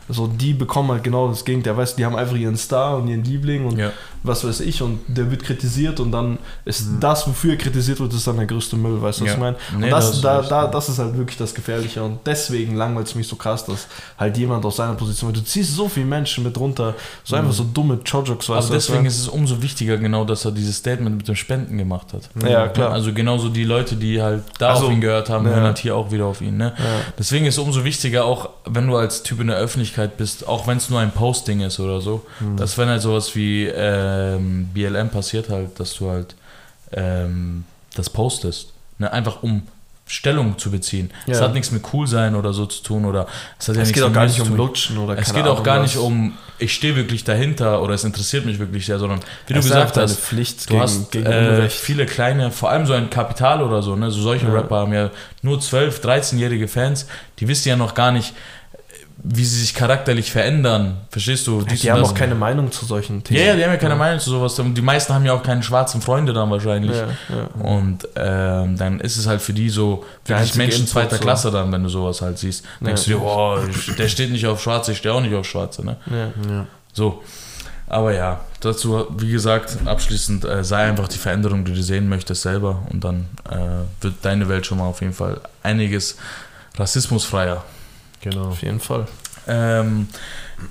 [0.10, 1.78] so die bekommen halt genau das Gegenteil.
[1.78, 3.92] Weißt du, die haben einfach ihren Star und ihren Liebling und Ja.
[4.28, 8.14] Was weiß ich und der wird kritisiert und dann ist das, wofür er kritisiert wird,
[8.14, 9.34] ist dann der größte Müll, weißt du, was Ja.
[9.36, 9.58] ich meine?
[9.78, 12.76] Nee, und da das, du da, da, das ist halt wirklich das Gefährliche und deswegen
[12.76, 16.06] langweilt es mich so krass, dass halt jemand aus seiner Position, du ziehst so viele
[16.06, 18.74] Menschen mit runter, so einfach so dumme Chojokes, weißt Aber was Mhm.
[18.74, 19.08] deswegen meine?
[19.10, 22.30] ist es umso wichtiger, genau, dass er dieses Statement mit dem Spenden gemacht hat.
[22.48, 22.92] Ja, klar.
[22.92, 25.52] Also genauso die Leute, die halt da Also, auf ihn gehört haben, ja.
[25.54, 26.58] hören halt hier auch wieder auf ihn.
[26.58, 26.74] Ne?
[26.78, 26.84] Ja.
[27.20, 30.68] Deswegen ist es umso wichtiger, auch wenn du als Typ in der Öffentlichkeit bist, auch
[30.68, 32.58] wenn es nur ein Posting ist oder so, Mhm.
[32.58, 33.66] dass wenn halt sowas wie
[34.16, 36.36] ähm, BLM passiert halt, dass du halt
[36.92, 37.64] ähm,
[37.96, 38.74] das postest.
[39.00, 39.12] Ne?
[39.12, 39.64] Einfach um
[40.08, 41.10] Stellung zu beziehen.
[41.26, 41.46] Es Ja.
[41.46, 43.26] hat nichts mit cool sein oder so zu tun oder
[43.58, 44.56] es hat ja Es geht auch gar nicht um.
[44.56, 45.82] Lutschen oder Es keine geht auch Ahnung gar was.
[45.88, 49.60] nicht um, ich stehe wirklich dahinter oder es interessiert mich wirklich sehr, sondern wie du
[49.60, 52.94] Es ist gesagt hast, Pflicht du gegen, hast gegen äh, viele kleine, vor allem so
[52.94, 54.12] ein Kapital oder so, ne?
[54.12, 54.54] so solche Ja.
[54.54, 55.10] Rapper haben ja
[55.42, 57.08] nur 12, 13-jährige Fans,
[57.40, 58.34] die wissen ja noch gar nicht,
[59.24, 60.98] wie sie sich charakterlich verändern.
[61.10, 61.62] Verstehst du?
[61.62, 63.48] Die und haben auch keine Meinung zu solchen Ja, Themen.
[63.48, 64.60] ja, die haben ja keine Meinung zu sowas.
[64.60, 66.96] Und die meisten haben ja auch keine schwarzen Freunde dann wahrscheinlich.
[66.96, 67.64] Ja, ja.
[67.64, 71.22] Und ähm, dann ist es halt für die so wirklich einzige Menschen Input zweiter so.
[71.22, 72.66] Klasse dann, wenn du sowas halt siehst.
[72.82, 73.14] Denkst Ja.
[73.14, 75.86] du dir, boah, ich- der steht nicht auf Schwarze, ich stehe auch nicht auf Schwarze.
[75.86, 75.96] Ne?
[76.08, 76.52] Ja.
[76.54, 76.66] Ja.
[76.94, 77.24] So.
[77.88, 82.42] Aber ja, dazu, wie gesagt, abschließend, äh, sei einfach die Veränderung, die du sehen möchtest,
[82.42, 82.82] selber.
[82.92, 83.58] Und dann äh,
[84.02, 86.18] wird deine Welt schon mal auf jeden Fall einiges
[86.78, 87.64] rassismusfreier.
[88.26, 88.48] Genau.
[88.48, 89.08] Auf jeden Fall.
[89.48, 90.08] Ähm,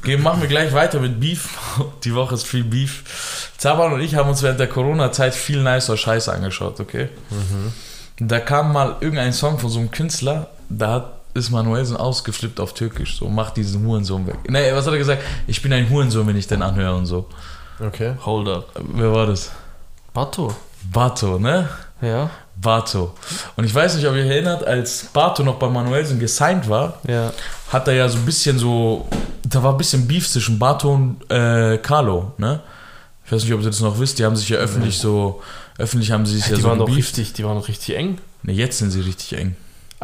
[0.02, 1.50] gehen, machen wir gleich weiter mit Beef.
[2.05, 3.52] Die Woche ist viel Beef.
[3.57, 7.09] Zaban und ich haben uns während der Corona-Zeit viel nicer Scheiße angeschaut, okay?
[8.18, 12.74] Da kam mal irgendein Song von so einem Künstler, da hat, ist Manuelsen ausgeflippt auf
[12.74, 14.38] Türkisch, so, mach diesen Hurensohn weg.
[14.48, 15.22] Nee, was hat er gesagt?
[15.46, 17.28] Ich bin ein Hurensohn, wenn ich den anhöre und so.
[17.80, 18.14] Okay.
[18.24, 18.70] Hold up.
[18.94, 19.52] Wer war das?
[20.12, 20.55] Bato.
[20.92, 21.68] Bato, ne?
[22.02, 22.30] Ja.
[22.57, 23.14] Bato.
[23.57, 27.32] Und ich weiß nicht, ob ihr erinnert, als Bato noch bei Manuelsen gesigned war, Ja.
[27.72, 29.07] hat er ja so ein bisschen so,
[29.48, 32.61] da war ein bisschen Beef zwischen Bato und äh, Carlo, ne?
[33.26, 35.42] Ich weiß nicht, ob ihr das noch wisst, die haben sich ja öffentlich so,
[35.78, 38.18] öffentlich haben sie sich ja die so waren doch richtig, die waren doch richtig eng.
[38.42, 39.57] Ne, jetzt sind sie richtig eng.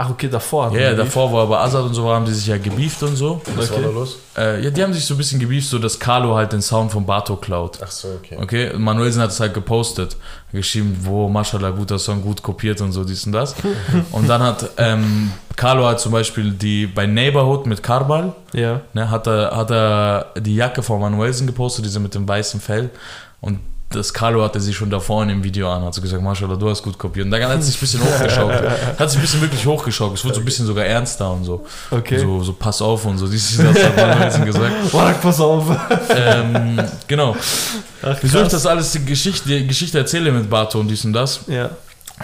[0.02, 0.72] Ach, okay, davor.
[0.74, 0.96] Ja, Beef.
[0.98, 3.42] davor, wo aber Azad und so war, haben die sich ja gebieft und so.
[3.54, 3.82] Was Okay.
[3.82, 4.16] war da los?
[4.34, 6.90] Äh, ja, die haben sich so ein bisschen gebieft, so dass Carlo halt den Sound
[6.90, 7.78] von Bato klaut.
[7.84, 8.38] Ach so, okay.
[8.40, 10.16] Okay, und Manuelsen hat es halt gepostet,
[10.52, 13.54] geschrieben, wo Mashallah guter Song, gut kopiert und so dies und das.
[14.12, 18.80] und dann hat ähm, Carlo hat zum Beispiel die bei Neighborhood mit Karbal, Ja.
[18.94, 22.88] ne, hat er, hat er die Jacke von Manuelsen gepostet, diese mit dem weißen Fell.
[23.42, 23.58] Und
[23.90, 26.70] das Carlo hatte sie schon davor in dem Video an, hat so gesagt, Mashallah, du
[26.70, 27.24] hast gut kopiert.
[27.26, 28.70] Und dann hat es sich ein bisschen hochgeschaukelt.
[28.98, 30.18] Hat sich ein bisschen wirklich hochgeschaukelt.
[30.18, 31.66] Es wurde so ein bisschen sogar ernster und so.
[31.90, 32.18] Okay.
[32.20, 33.26] So, so pass auf und so.
[33.26, 34.72] Dies, das hat Manuelsen gesagt.
[34.92, 35.64] Warak, pass auf.
[36.14, 37.34] ähm, genau.
[38.02, 41.40] Ach, Wieso ich das alles die Geschichte, Geschichte erzähle mit Bato und dies und das?
[41.48, 41.70] Ja.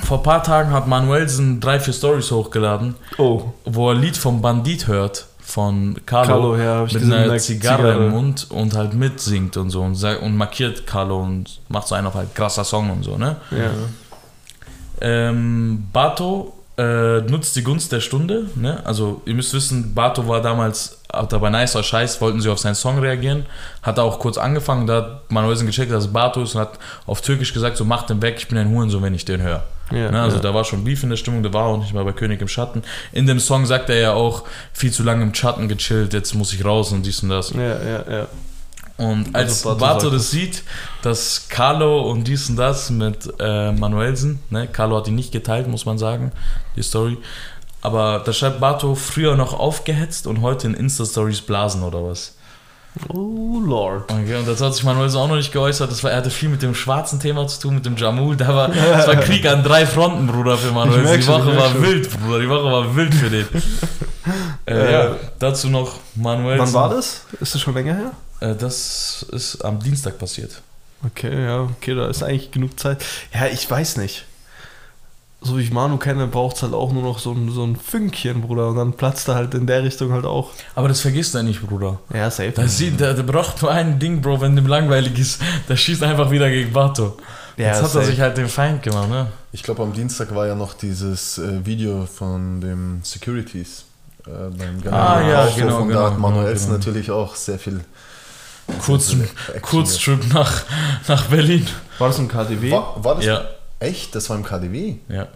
[0.04, 3.52] Vor ein paar Tagen hat Manuelsen drei, vier Stories hochgeladen, Oh.
[3.64, 7.82] wo er ein Lied vom Bandit hört, von Carlo, Carlo, ja, mit gesehen, einer Zigarre,
[7.82, 8.06] Zigarre.
[8.06, 11.94] im Mund und halt mitsingt und so und, sagt, und markiert Carlo und macht so
[11.94, 13.36] einen auf halt krasser Song und so, ne?
[13.52, 13.70] Ja.
[15.00, 18.50] Ähm, Bato äh, nutzt die Gunst der Stunde.
[18.56, 18.84] Ne?
[18.84, 22.58] Also ihr müsst wissen, Bato war damals, hat er bei Nicer Scheiß, wollten sie auf
[22.58, 23.46] seinen Song reagieren.
[23.82, 27.20] Hat auch kurz angefangen, da hat Manuelsen gecheckt, dass es Bato ist und hat auf
[27.20, 29.62] Türkisch gesagt, so mach den weg, ich bin ein Hurensohn, wenn ich den höre.
[29.92, 30.20] Ja, ne?
[30.20, 30.42] Also ja.
[30.42, 32.48] da war schon Beef in der Stimmung, der war auch nicht mal bei König im
[32.48, 32.82] Schatten.
[33.12, 36.52] In dem Song sagt er ja auch, viel zu lange im Schatten gechillt, jetzt muss
[36.52, 37.50] ich raus und dies und das.
[37.50, 38.26] Ja, ja, ja.
[38.96, 40.62] Und als Also Bato das sieht,
[41.02, 44.66] dass Carlo und dies und das mit äh, Manuelsen, ne?
[44.66, 46.32] Carlo hat ihn nicht geteilt, muss man sagen,
[46.76, 47.18] die Story.
[47.82, 52.35] Aber da schreibt Bato früher noch aufgehetzt und heute in Insta-Stories blasen oder was.
[53.08, 54.10] Oh, Lord.
[54.10, 55.90] Okay, und das hat sich Manuelsen auch noch nicht geäußert.
[55.90, 58.36] Das war, er hatte viel mit dem schwarzen Thema zu tun, mit dem Jamul.
[58.36, 61.70] Da war, das war Krieg an drei Fronten, Bruder, für merk Die schon, Woche war
[61.70, 61.82] schon.
[61.82, 62.40] wild, Bruder.
[62.40, 63.46] Die Woche war wild für den.
[63.46, 66.66] äh, Äh, ja, dazu noch Manuelsen.
[66.66, 67.22] Wann war das?
[67.40, 68.12] Ist das schon länger her?
[68.40, 70.60] Äh, das ist am Dienstag passiert.
[71.04, 73.04] Okay, ja, okay, da ist eigentlich genug Zeit.
[73.32, 74.24] Ja, ich weiß nicht.
[75.46, 77.76] So wie ich Manu kenne, braucht es halt auch nur noch so ein, so ein
[77.76, 78.68] Fünkchen, Bruder.
[78.68, 80.50] Und dann platzt er halt in der Richtung halt auch.
[80.74, 81.98] Aber das vergisst er nicht, Bruder.
[82.12, 82.52] Ja, safe.
[82.52, 86.02] Da sieht, der, der braucht nur ein Ding, Bro, wenn dem langweilig ist, der schießt
[86.02, 87.16] einfach wieder gegen Bato.
[87.56, 88.06] Ja, Jetzt hat er safe.
[88.06, 89.28] sich halt den Feind gemacht, ne?
[89.52, 93.84] Ich glaube, am Dienstag war ja noch dieses äh, Video von dem Securities
[94.26, 96.76] äh, beim Ah, ja, Aufruf genau, Und genau, da hat Manuels genau.
[96.76, 97.80] natürlich auch sehr viel.
[98.84, 100.64] Kurz, sehr viel Action Kurztrip nach,
[101.08, 101.66] nach Berlin.
[101.98, 102.70] War das im KDW?
[102.72, 103.44] War, war das Ja,
[103.80, 104.14] echt?
[104.14, 104.96] Das war im KDW?
[105.08, 105.28] ja.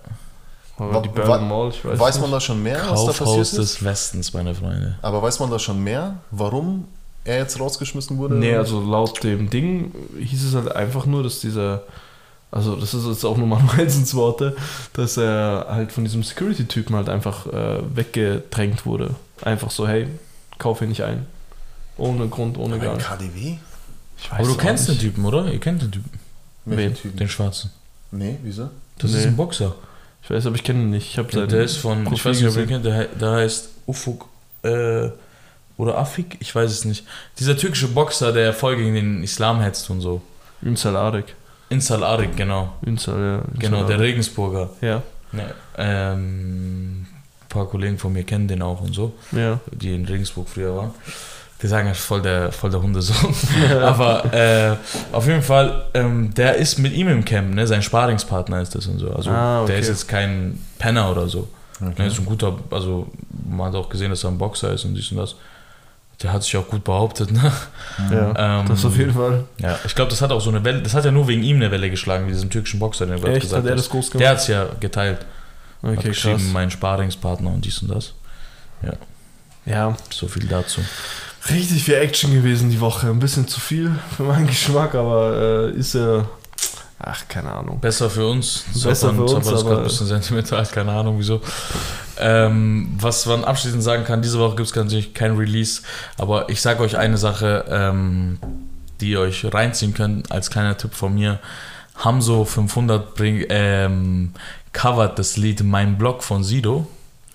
[0.78, 1.68] Oder Wa- die wa- Berlin Mall?
[1.68, 2.22] Ich weiß, Weiß nicht.
[2.22, 3.58] man da schon mehr, was da Kaufhaus passiert ist?
[3.58, 4.96] des Westens, meine Freunde.
[5.02, 6.88] Aber weiß man da schon mehr, warum
[7.24, 8.36] er jetzt rausgeschmissen wurde?
[8.36, 11.82] Nee, also laut dem Ding hieß es halt einfach nur, dass dieser,
[12.50, 14.56] also das ist jetzt auch nur Manuelsens Worte,
[14.94, 19.14] dass er halt von diesem Security-Typen halt einfach äh, weggedrängt wurde.
[19.42, 20.08] Einfach so, hey,
[20.58, 21.26] kauf ihn nicht ein.
[21.98, 23.06] Ohne Grund, ohne Aber gar im nicht.
[23.06, 23.56] KDW?
[24.16, 25.02] Ich weiß Aber du kennst den nicht.
[25.02, 25.52] Typen, oder?
[25.52, 26.10] Ihr kennt den Typen.
[26.64, 26.94] Welchen Wen?
[26.94, 27.16] Typen?
[27.18, 27.70] Den Schwarzen.
[28.12, 28.70] Nee, wieso?
[28.98, 29.18] Das Nee.
[29.18, 29.74] ist ein Boxer.
[30.22, 31.06] Ich weiß, aber ich kenne ihn nicht.
[31.08, 33.08] Ich habe Der, der ist von, ich weiß nicht, ob ihr ihn kennt, der, he-
[33.20, 34.26] der heißt Ufuk
[34.62, 35.08] äh,
[35.76, 37.04] oder Afik, ich weiß es nicht.
[37.38, 40.20] Dieser türkische Boxer, der voll gegen den Islam hetzt und so.
[40.62, 41.34] Ünsal Arek.
[41.70, 42.74] Insal Arik, genau.
[42.84, 43.36] Ünsal, ja.
[43.38, 43.98] Ünsal Genau, der.
[44.00, 44.70] Regensburger.
[44.82, 45.02] Ja,
[45.32, 49.60] Ne, ähm, ein paar Kollegen von mir kennen den auch und so, ja.
[49.70, 50.90] die in Regensburg früher waren.
[51.62, 53.34] Die sagen, er ist voll der, voll der Hundesohn.
[53.82, 54.76] Aber äh,
[55.12, 57.66] auf jeden Fall, ähm, der ist mit ihm im Camp, ne?
[57.66, 59.10] Sein Sparingspartner ist das und so.
[59.12, 59.72] Also Ah, okay.
[59.72, 61.48] der ist jetzt kein Penner oder so.
[61.82, 61.92] Okay.
[61.98, 63.08] Der ist ein guter, also
[63.48, 65.34] man hat auch gesehen, dass er ein Boxer ist und dies und das.
[66.22, 67.50] Der hat sich auch gut behauptet, ne?
[68.10, 69.44] Ja, Ähm, das auf jeden Fall.
[69.58, 71.56] Ja, ich glaube, das hat auch so eine Welle, das hat ja nur wegen ihm
[71.56, 74.10] eine Welle geschlagen, wie diesem türkischen Boxer, den du gerade gesagt Hat er das groß
[74.10, 74.30] Der gemacht?
[74.32, 75.18] hat es ja geteilt.
[75.82, 76.52] hat Okay, geschrieben, krass.
[76.52, 78.12] mein Sparingspartner und dies und das.
[79.66, 80.80] Ja, So viel dazu.
[81.48, 83.08] Richtig viel Action gewesen die Woche.
[83.08, 86.26] Ein bisschen zu viel für meinen Geschmack, aber äh, ist ja.
[87.02, 87.80] Ach, keine Ahnung.
[87.80, 88.64] Besser für uns.
[88.74, 91.40] Besser Sofern- für uns, ist gerade ein bisschen sentimental, keine Ahnung wieso.
[92.18, 95.80] Ähm, was man abschließend sagen kann, diese Woche gibt es natürlich kein Release,
[96.18, 98.38] aber ich sage euch eine Sache, ähm,
[99.00, 101.38] die ihr euch reinziehen könnt, als kleiner Tipp von mir.
[101.96, 104.32] Hamso 500 bring, ähm,
[104.74, 106.86] covert das Lied Mein Blog von Sido.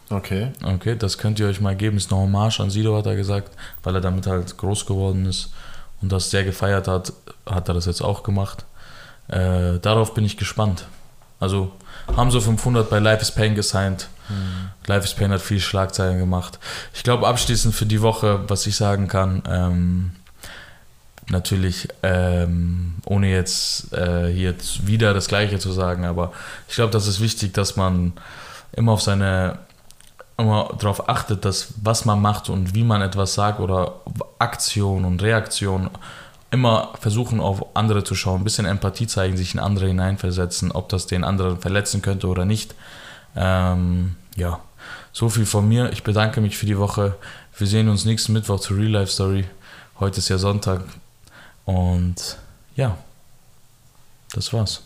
[0.10, 0.52] Okay.
[0.64, 1.98] Okay, das könnt ihr euch mal geben.
[1.98, 3.52] Ist eine Hommage an Sido, hat er gesagt,
[3.84, 5.52] weil er damit halt groß geworden ist
[6.02, 7.14] und das sehr gefeiert hat,
[7.46, 8.66] hat er das jetzt auch gemacht.
[9.28, 10.86] Äh, darauf bin ich gespannt.
[11.40, 11.72] Also
[12.16, 14.08] haben so 500 bei Life is Pain gesigned.
[14.88, 16.60] Life is Pain hat viel Schlagzeilen gemacht.
[16.94, 20.12] Ich glaube abschließend für die Woche, was ich sagen kann, ähm,
[21.28, 26.32] natürlich, ähm, ohne jetzt äh, hier wieder das Gleiche zu sagen, aber
[26.68, 28.14] ich glaube, das ist wichtig, dass man
[28.74, 29.60] immer auf seine
[30.38, 34.02] immer darauf achtet, dass was man macht und wie man etwas sagt oder
[34.40, 35.90] Aktion und Reaktion
[36.52, 40.90] immer versuchen auf andere zu schauen, ein bisschen Empathie zeigen, sich in andere hineinversetzen, ob
[40.90, 42.76] das den anderen verletzen könnte oder nicht.
[43.36, 44.60] Ähm, ja,
[45.12, 45.92] so viel von mir.
[45.92, 47.16] Ich bedanke mich für die Woche.
[47.58, 49.46] Wir sehen uns nächsten Mittwoch zur Real Life Story.
[50.00, 50.82] Heute ist ja Sonntag.
[51.66, 52.38] Und
[52.76, 52.98] ja,
[54.34, 54.82] das war's.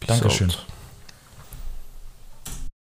[0.00, 0.50] Peace Dankeschön.
[0.50, 0.67] out.